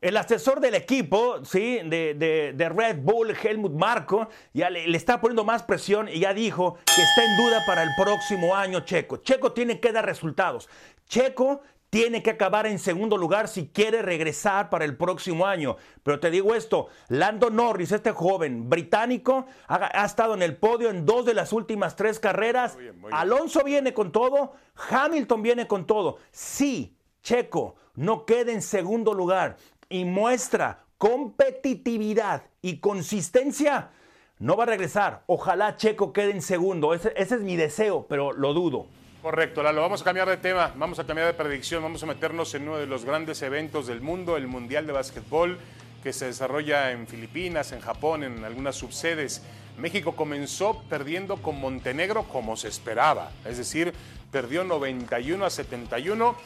El 0.00 0.16
asesor 0.16 0.60
del 0.60 0.76
equipo, 0.76 1.44
sí, 1.44 1.80
de, 1.84 2.72
Red 2.74 2.98
Bull, 3.00 3.36
Helmut 3.36 3.72
Marco, 3.72 4.28
ya 4.54 4.70
le, 4.70 4.96
está 4.96 5.20
poniendo 5.20 5.44
más 5.44 5.64
presión 5.64 6.08
y 6.08 6.20
ya 6.20 6.32
dijo 6.32 6.78
que 6.84 7.02
está 7.02 7.24
en 7.24 7.36
duda 7.36 7.64
para 7.66 7.82
el 7.82 7.90
próximo 7.96 8.54
año 8.54 8.80
Checo. 8.80 9.16
Checo 9.16 9.52
tiene 9.52 9.80
que 9.80 9.90
dar 9.90 10.06
resultados. 10.06 10.68
Checo 11.08 11.62
tiene 11.90 12.22
que 12.22 12.30
acabar 12.30 12.66
en 12.66 12.78
segundo 12.78 13.16
lugar 13.16 13.48
si 13.48 13.68
quiere 13.68 14.02
regresar 14.02 14.68
para 14.68 14.84
el 14.84 14.96
próximo 14.96 15.46
año. 15.46 15.76
Pero 16.02 16.20
te 16.20 16.30
digo 16.30 16.54
esto, 16.54 16.88
Lando 17.08 17.50
Norris, 17.50 17.92
este 17.92 18.12
joven 18.12 18.68
británico, 18.68 19.46
ha, 19.68 20.04
estado 20.04 20.34
en 20.34 20.42
el 20.42 20.56
podio 20.56 20.90
en 20.90 21.06
dos 21.06 21.24
de 21.24 21.34
las 21.34 21.52
últimas 21.52 21.96
tres 21.96 22.20
carreras. 22.20 22.76
Alonso 23.10 23.64
viene 23.64 23.94
con 23.94 24.12
todo, 24.12 24.52
Hamilton 24.90 25.42
viene 25.42 25.66
con 25.66 25.86
todo. 25.86 26.18
Si 26.30 26.94
Checo 27.22 27.76
no 27.94 28.26
queda 28.26 28.52
en 28.52 28.62
segundo 28.62 29.14
lugar 29.14 29.56
y 29.88 30.04
muestra 30.04 30.84
competitividad 30.98 32.42
y 32.60 32.80
consistencia, 32.80 33.90
no 34.38 34.56
va 34.56 34.64
a 34.64 34.66
regresar. 34.66 35.22
Ojalá 35.26 35.76
Checo 35.76 36.12
quede 36.12 36.32
en 36.32 36.42
segundo. 36.42 36.92
ese 36.92 37.12
es 37.16 37.40
mi 37.40 37.56
deseo, 37.56 38.06
pero 38.08 38.32
lo 38.32 38.52
dudo. 38.52 38.88
Correcto, 39.22 39.64
Lalo. 39.64 39.80
Vamos 39.80 40.00
a 40.02 40.04
cambiar 40.04 40.28
de 40.28 40.36
tema, 40.36 40.72
vamos 40.76 41.00
a 41.00 41.04
cambiar 41.04 41.26
de 41.26 41.34
predicción, 41.34 41.82
vamos 41.82 42.00
a 42.04 42.06
meternos 42.06 42.54
en 42.54 42.62
uno 42.62 42.78
de 42.78 42.86
los 42.86 43.04
grandes 43.04 43.42
eventos 43.42 43.88
del 43.88 44.00
mundo, 44.00 44.36
el 44.36 44.46
Mundial 44.46 44.86
de 44.86 44.92
Básquetbol, 44.92 45.58
que 46.04 46.12
se 46.12 46.26
desarrolla 46.26 46.92
en 46.92 47.08
Filipinas, 47.08 47.72
en 47.72 47.80
Japón, 47.80 48.22
en 48.22 48.44
algunas 48.44 48.76
subsedes. 48.76 49.42
México 49.76 50.14
comenzó 50.14 50.84
perdiendo 50.88 51.36
con 51.38 51.60
Montenegro 51.60 52.28
como 52.28 52.56
se 52.56 52.68
esperaba, 52.68 53.32
es 53.44 53.58
decir, 53.58 53.92
perdió 54.30 54.62
91 54.62 55.44
a 55.44 55.50
71. 55.50 56.36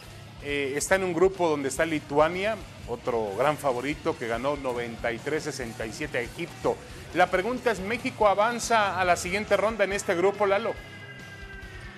Eh, 0.42 0.72
está 0.74 0.94
en 0.94 1.04
un 1.04 1.12
grupo 1.12 1.50
donde 1.50 1.68
está 1.68 1.84
Lituania, 1.84 2.56
otro 2.88 3.36
gran 3.36 3.58
favorito 3.58 4.16
que 4.18 4.28
ganó 4.28 4.56
93-67 4.56 6.14
a 6.14 6.20
Egipto. 6.20 6.76
La 7.12 7.30
pregunta 7.30 7.70
es, 7.70 7.80
¿México 7.80 8.28
avanza 8.28 8.98
a 8.98 9.04
la 9.04 9.16
siguiente 9.16 9.58
ronda 9.58 9.84
en 9.84 9.92
este 9.92 10.14
grupo, 10.14 10.46
Lalo? 10.46 10.72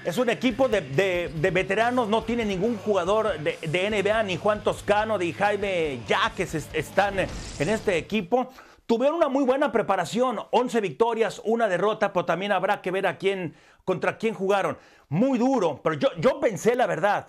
Es 0.05 0.19
un 0.19 0.29
equipo 0.29 0.69
de, 0.69 1.31
veteranos, 1.51 2.09
no 2.09 2.25
tiene 2.25 2.45
ningún 2.45 2.77
jugador 2.77 3.38
de, 3.38 3.90
NBA, 3.90 4.23
ni 4.25 4.37
Juan 4.37 4.62
Toscano, 4.62 5.17
ni 5.17 5.33
Jaime 5.33 6.01
Yaques 6.07 6.55
están 6.75 7.21
en 7.21 7.69
este 7.71 7.97
equipo. 7.97 8.51
Tuvieron 8.85 9.17
una 9.17 9.29
muy 9.29 9.45
buena 9.45 9.73
preparación, 9.73 10.40
11 10.51 10.83
victorias, 10.83 11.40
una 11.43 11.69
derrota, 11.69 12.12
pero 12.12 12.27
también 12.27 12.53
habrá 12.53 12.83
que 12.83 12.90
ver 12.90 13.07
a 13.07 13.17
quién, 13.17 13.55
contra 13.87 14.19
quién 14.19 14.35
jugaron. 14.35 14.77
Muy 15.09 15.38
duro, 15.38 15.81
pero 15.83 15.97
yo, 15.97 16.09
yo 16.19 16.38
pensé 16.38 16.75
la 16.75 16.87
verdad 16.87 17.27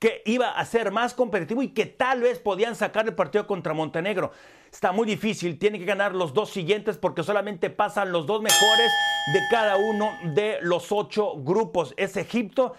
que 0.00 0.22
iba 0.26 0.50
a 0.50 0.64
ser 0.64 0.90
más 0.90 1.14
competitivo 1.14 1.62
y 1.62 1.68
que 1.68 1.86
tal 1.86 2.22
vez 2.22 2.40
podían 2.40 2.74
sacar 2.74 3.06
el 3.06 3.14
partido 3.14 3.46
contra 3.46 3.72
Montenegro. 3.72 4.32
Está 4.72 4.90
muy 4.90 5.06
difícil, 5.06 5.60
tiene 5.60 5.78
que 5.78 5.84
ganar 5.84 6.12
los 6.12 6.34
dos 6.34 6.50
siguientes 6.50 6.98
porque 6.98 7.22
solamente 7.22 7.70
pasan 7.70 8.10
los 8.10 8.26
dos 8.26 8.42
mejores 8.42 8.90
de 9.26 9.40
cada 9.50 9.76
uno 9.76 10.16
de 10.34 10.58
los 10.62 10.92
ocho 10.92 11.34
grupos. 11.36 11.94
Es 11.96 12.16
Egipto. 12.16 12.74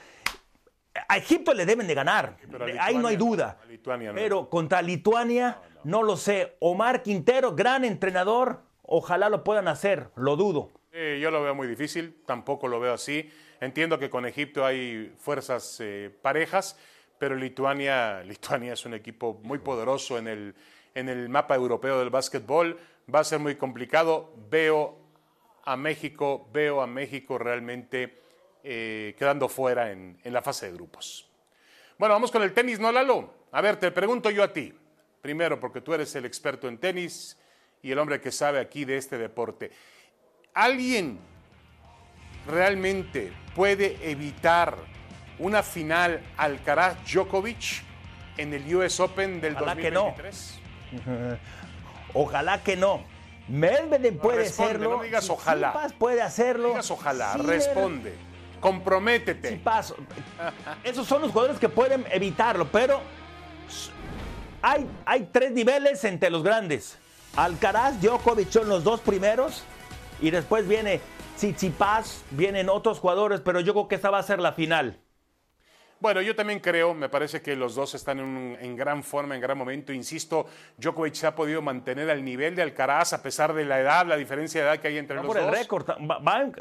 A 1.07 1.17
Egipto 1.17 1.53
le 1.53 1.65
deben 1.65 1.85
de 1.87 1.93
ganar, 1.93 2.37
ahí 2.79 2.97
no 2.97 3.07
hay 3.07 3.17
duda. 3.17 3.59
Pero 4.15 4.49
contra 4.49 4.81
Lituania, 4.81 5.61
no 5.83 6.01
lo 6.01 6.17
sé. 6.17 6.55
Omar 6.59 7.03
Quintero, 7.03 7.53
gran 7.53 7.85
entrenador, 7.85 8.61
ojalá 8.81 9.29
lo 9.29 9.43
puedan 9.43 9.67
hacer, 9.67 10.09
lo 10.15 10.35
dudo. 10.35 10.71
yo 10.91 11.29
lo 11.29 11.43
veo 11.43 11.53
muy 11.53 11.67
difícil, 11.67 12.23
tampoco 12.25 12.67
lo 12.67 12.79
veo 12.79 12.93
así. 12.93 13.29
Entiendo 13.59 13.99
que 13.99 14.09
con 14.09 14.25
Egipto 14.25 14.65
hay 14.65 15.13
fuerzas 15.17 15.77
eh, 15.79 16.11
parejas, 16.21 16.77
pero 17.17 17.35
Lituania, 17.35 18.21
Lituania 18.25 18.73
es 18.73 18.85
un 18.85 18.93
equipo 18.93 19.39
muy 19.43 19.59
poderoso 19.59 20.17
en 20.17 20.27
el, 20.27 20.55
en 20.95 21.09
el 21.09 21.29
mapa 21.29 21.55
europeo 21.55 21.99
del 21.99 22.09
básquetbol. 22.09 22.77
Va 23.13 23.19
a 23.19 23.23
ser 23.23 23.39
muy 23.39 23.55
complicado. 23.55 24.33
Veo 24.49 25.06
a 25.67 25.75
México, 25.75 26.47
veo 26.53 26.81
a 26.81 26.87
México 26.87 27.37
realmente 27.37 28.21
eh, 28.63 29.15
quedando 29.19 29.49
fuera 29.49 29.91
en, 29.91 30.17
en 30.23 30.31
la 30.31 30.41
fase 30.41 30.67
de 30.67 30.71
grupos. 30.71 31.29
Bueno, 31.97 32.15
vamos 32.15 32.31
con 32.31 32.41
el 32.41 32.53
tenis, 32.53 32.79
¿no, 32.79 32.89
Lalo? 32.89 33.33
A 33.51 33.59
ver, 33.59 33.75
te 33.75 33.91
pregunto 33.91 34.29
yo 34.29 34.43
a 34.43 34.53
ti. 34.53 34.73
Primero, 35.21 35.59
porque 35.59 35.81
tú 35.81 35.93
eres 35.93 36.15
el 36.15 36.23
experto 36.23 36.69
en 36.69 36.77
tenis 36.77 37.37
y 37.81 37.91
el 37.91 37.99
hombre 37.99 38.21
que 38.21 38.31
sabe 38.31 38.61
aquí 38.61 38.85
de 38.85 38.95
este 38.95 39.17
deporte. 39.17 39.71
¿Alguien 40.53 41.19
realmente 42.47 43.33
puede 43.53 43.97
evitar 44.09 44.77
una 45.37 45.63
final 45.63 46.21
Alcaraz-Djokovic 46.37 47.83
en 48.37 48.53
el 48.53 48.73
US 48.73 49.01
Open 49.01 49.41
del 49.41 49.57
Ojalá 49.57 49.75
2023? 49.75 50.59
Que 50.89 51.11
no. 51.11 51.37
ojalá 52.13 52.63
que 52.63 52.77
no. 52.77 53.16
Medvedev 53.47 54.17
puede 54.19 54.39
Responde, 54.39 54.71
hacerlo. 54.71 54.97
No 54.97 55.03
digas 55.03 55.29
ojalá. 55.29 55.71
Tsitsipas 55.71 55.93
puede 55.93 56.21
hacerlo. 56.21 56.63
No 56.63 56.69
digas 56.69 56.91
ojalá. 56.91 57.37
Responde. 57.37 58.13
Comprométete. 58.59 59.49
Tsitsipas. 59.49 59.93
Esos 60.83 61.07
son 61.07 61.21
los 61.21 61.31
jugadores 61.31 61.59
que 61.59 61.69
pueden 61.69 62.05
evitarlo, 62.11 62.67
pero 62.71 63.01
hay, 64.61 64.87
hay 65.05 65.29
tres 65.31 65.51
niveles 65.51 66.03
entre 66.03 66.29
los 66.29 66.43
grandes. 66.43 66.97
Alcaraz, 67.35 68.01
Djokovic 68.01 68.49
son 68.49 68.67
los 68.67 68.83
dos 68.83 68.99
primeros 68.99 69.63
y 70.19 70.31
después 70.31 70.67
viene 70.67 70.99
Tsitsipas, 71.37 72.23
vienen 72.31 72.67
otros 72.67 72.99
jugadores, 72.99 73.41
pero 73.41 73.59
yo 73.59 73.73
creo 73.73 73.87
que 73.87 73.95
esta 73.95 74.09
va 74.09 74.19
a 74.19 74.23
ser 74.23 74.39
la 74.39 74.53
final. 74.53 74.99
Bueno, 75.99 76.21
yo 76.21 76.35
también 76.35 76.59
creo, 76.59 76.93
me 76.93 77.09
parece 77.09 77.41
que 77.41 77.55
los 77.55 77.75
dos 77.75 77.95
están 77.95 78.19
en, 78.19 78.57
en, 78.59 78.75
gran 78.75 79.03
forma, 79.03 79.35
en 79.35 79.41
gran 79.41 79.57
momento. 79.57 79.91
Insisto, 79.91 80.45
Djokovic 80.77 81.15
se 81.15 81.27
ha 81.27 81.35
podido 81.35 81.61
mantener 81.61 82.09
al 82.09 82.23
nivel 82.23 82.55
de 82.55 82.61
Alcaraz 82.61 83.13
a 83.13 83.23
pesar 83.23 83.53
de 83.53 83.65
la 83.65 83.79
edad, 83.79 84.05
la 84.05 84.15
diferencia 84.15 84.61
de 84.61 84.67
edad 84.67 84.79
que 84.79 84.89
hay 84.89 84.97
entre 84.97 85.15
no 85.15 85.23
los 85.23 85.33
por 85.33 85.41
dos. 85.41 85.51
el 85.51 85.57
récord, 85.57 85.87
va, 85.89 86.19
va 86.19 86.51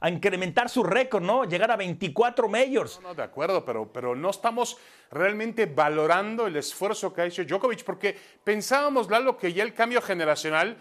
a 0.00 0.08
incrementar 0.08 0.68
su 0.68 0.82
récord, 0.82 1.22
¿no? 1.22 1.44
Llegar 1.44 1.70
a 1.70 1.76
24 1.76 2.48
majors. 2.48 3.00
No, 3.02 3.08
no, 3.08 3.14
de 3.14 3.22
acuerdo, 3.22 3.64
pero, 3.64 3.92
pero 3.92 4.16
no 4.16 4.30
estamos 4.30 4.78
realmente 5.10 5.66
valorando 5.66 6.46
el 6.46 6.56
esfuerzo 6.56 7.12
que 7.12 7.20
ha 7.20 7.26
hecho 7.26 7.44
Djokovic, 7.44 7.84
porque 7.84 8.16
pensábamos, 8.42 9.10
Lalo, 9.10 9.36
que 9.36 9.52
ya 9.52 9.62
el 9.62 9.74
cambio 9.74 10.00
generacional 10.00 10.78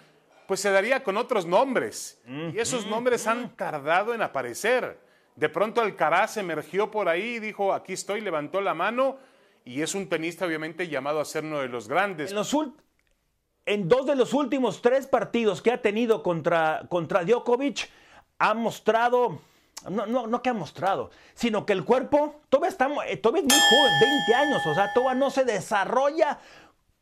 pues 0.48 0.62
se 0.62 0.72
daría 0.72 1.04
con 1.04 1.18
otros 1.18 1.46
nombres. 1.46 2.20
Mm, 2.26 2.50
y 2.56 2.60
esos 2.60 2.86
mm, 2.86 2.90
nombres 2.90 3.26
mm. 3.26 3.30
han 3.30 3.56
tardado 3.56 4.16
en 4.16 4.22
aparecer. 4.22 5.09
De 5.40 5.48
pronto 5.48 5.80
Alcaraz 5.80 6.36
emergió 6.36 6.92
por 6.92 7.08
ahí 7.08 7.36
y 7.36 7.40
dijo, 7.40 7.74
aquí 7.74 7.94
estoy, 7.94 8.20
levantó 8.20 8.60
la 8.60 8.74
mano 8.74 9.16
y 9.64 9.82
es 9.82 9.96
un 9.96 10.10
tenista 10.10 10.46
obviamente 10.46 10.90
llamado 10.90 11.22
a 11.22 11.26
ser 11.26 11.46
uno 11.46 11.60
de 11.60 11.70
los 11.70 11.88
grandes. 11.88 12.30
En, 13.66 13.88
dos 13.88 14.06
de 14.06 14.18
los 14.18 14.34
últimos 14.34 14.82
tres 14.82 15.08
partidos 15.08 15.62
que 15.62 15.72
ha 15.72 15.82
tenido 15.82 16.24
contra, 16.24 16.86
contra 16.90 17.24
Djokovic, 17.24 17.90
ha 18.38 18.54
mostrado, 18.54 19.40
no, 19.90 20.06
no, 20.08 20.28
no 20.28 20.42
que 20.42 20.50
ha 20.50 20.54
mostrado, 20.54 21.10
sino 21.36 21.66
que 21.66 21.72
el 21.72 21.86
cuerpo 21.86 22.42
todavía, 22.50 22.72
está, 22.72 22.88
todavía 23.22 23.42
es 23.42 23.48
muy 23.48 23.62
joven, 23.70 23.94
20 24.28 24.36
años, 24.36 24.62
o 24.66 24.76
sea, 24.76 24.94
todavía 24.94 25.20
no 25.20 25.30
se 25.30 25.46
desarrolla 25.46 26.40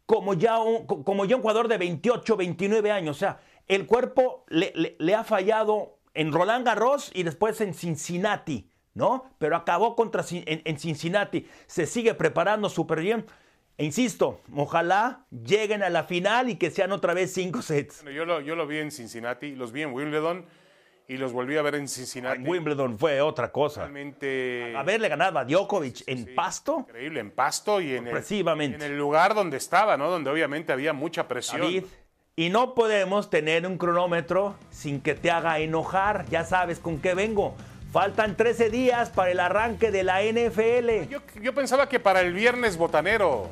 como 0.05 0.35
ya 0.35 0.59
un, 0.59 0.85
como 0.85 1.25
ya 1.25 1.37
un 1.37 1.41
jugador 1.41 1.67
de 1.67 1.79
28, 1.79 2.37
29 2.37 2.91
años. 2.91 3.15
O 3.15 3.19
sea, 3.19 3.39
el 3.67 3.87
cuerpo 3.87 4.45
le 4.49 5.15
ha 5.15 5.23
fallado 5.23 5.96
en 6.17 6.33
Roland 6.33 6.65
Garros 6.65 7.11
y 7.13 7.23
después 7.23 7.61
en 7.61 7.73
Cincinnati, 7.73 8.69
¿no? 8.93 9.31
Pero 9.37 9.55
acabó 9.55 9.95
contra, 9.95 10.23
en, 10.31 10.61
en 10.65 10.79
Cincinnati. 10.79 11.47
Se 11.67 11.85
sigue 11.85 12.13
preparando 12.15 12.69
súper 12.69 12.99
bien. 12.99 13.25
E 13.77 13.85
insisto, 13.85 14.41
ojalá 14.55 15.27
lleguen 15.29 15.83
a 15.83 15.89
la 15.89 16.03
final 16.03 16.49
y 16.49 16.55
que 16.55 16.71
sean 16.71 16.91
otra 16.91 17.13
vez 17.13 17.31
cinco 17.31 17.61
sets. 17.61 18.01
Bueno, 18.01 18.17
yo, 18.17 18.25
lo, 18.25 18.41
yo 18.41 18.55
lo 18.55 18.65
vi 18.65 18.79
en 18.79 18.89
Cincinnati, 18.89 19.55
los 19.55 19.71
vi 19.71 19.83
en 19.83 19.93
Wimbledon 19.93 20.45
y 21.07 21.17
los 21.17 21.31
volví 21.31 21.55
a 21.57 21.61
ver 21.61 21.75
en 21.75 21.87
Cincinnati. 21.87 22.41
En 22.41 22.47
Wimbledon 22.47 22.97
fue 22.97 23.21
otra 23.21 23.51
cosa. 23.51 23.81
Realmente. 23.81 24.73
Haberle 24.75 25.07
ganado 25.09 25.37
a 25.37 25.45
Djokovic 25.45 26.03
en 26.07 26.25
sí, 26.25 26.33
pasto. 26.33 26.85
Increíble, 26.87 27.19
en 27.19 27.29
pasto 27.29 27.79
y 27.79 27.95
en 27.95 28.07
el, 28.07 28.73
en 28.73 28.81
el 28.81 28.97
lugar 28.97 29.35
donde 29.35 29.57
estaba, 29.57 29.95
¿no? 29.95 30.09
Donde 30.09 30.31
obviamente 30.31 30.73
había 30.73 30.93
mucha 30.93 31.27
presión. 31.27 31.61
David, 31.61 31.83
y 32.39 32.49
no 32.49 32.75
podemos 32.75 33.31
tener 33.31 33.65
un 33.65 33.79
cronómetro 33.79 34.55
sin 34.69 35.01
que 35.01 35.15
te 35.15 35.31
haga 35.31 35.57
enojar. 35.57 36.27
Ya 36.29 36.45
sabes 36.45 36.77
con 36.77 36.99
qué 36.99 37.15
vengo. 37.15 37.55
Faltan 37.91 38.37
13 38.37 38.69
días 38.69 39.09
para 39.09 39.31
el 39.31 39.39
arranque 39.39 39.89
de 39.89 40.03
la 40.03 40.21
NFL. 40.21 41.09
Yo, 41.09 41.21
yo 41.41 41.55
pensaba 41.55 41.89
que 41.89 41.99
para 41.99 42.21
el 42.21 42.33
viernes 42.33 42.77
botanero. 42.77 43.49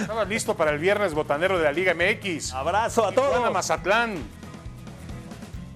Estaba 0.00 0.24
listo 0.24 0.56
para 0.56 0.72
el 0.72 0.80
viernes 0.80 1.14
botanero 1.14 1.58
de 1.58 1.64
la 1.64 1.70
Liga 1.70 1.94
MX. 1.94 2.54
Abrazo 2.54 3.06
a 3.06 3.10
Tijuana, 3.10 3.36
todos. 3.36 3.52
Mazatlán. 3.52 4.16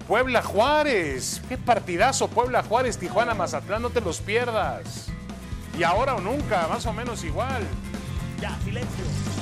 Puebla 0.05 0.41
Juárez. 0.41 1.41
Qué 1.47 1.57
partidazo 1.57 2.27
Puebla 2.27 2.61
Juárez, 2.61 2.97
Tijuana, 2.97 3.33
Mazatlán. 3.33 3.81
No 3.81 3.89
te 3.89 4.01
los 4.01 4.19
pierdas. 4.19 5.07
Y 5.79 5.83
ahora 5.83 6.15
o 6.15 6.19
nunca, 6.19 6.67
más 6.67 6.85
o 6.85 6.91
menos 6.91 7.23
igual. 7.23 7.63
Ya, 8.41 8.53
silencio. 8.65 9.32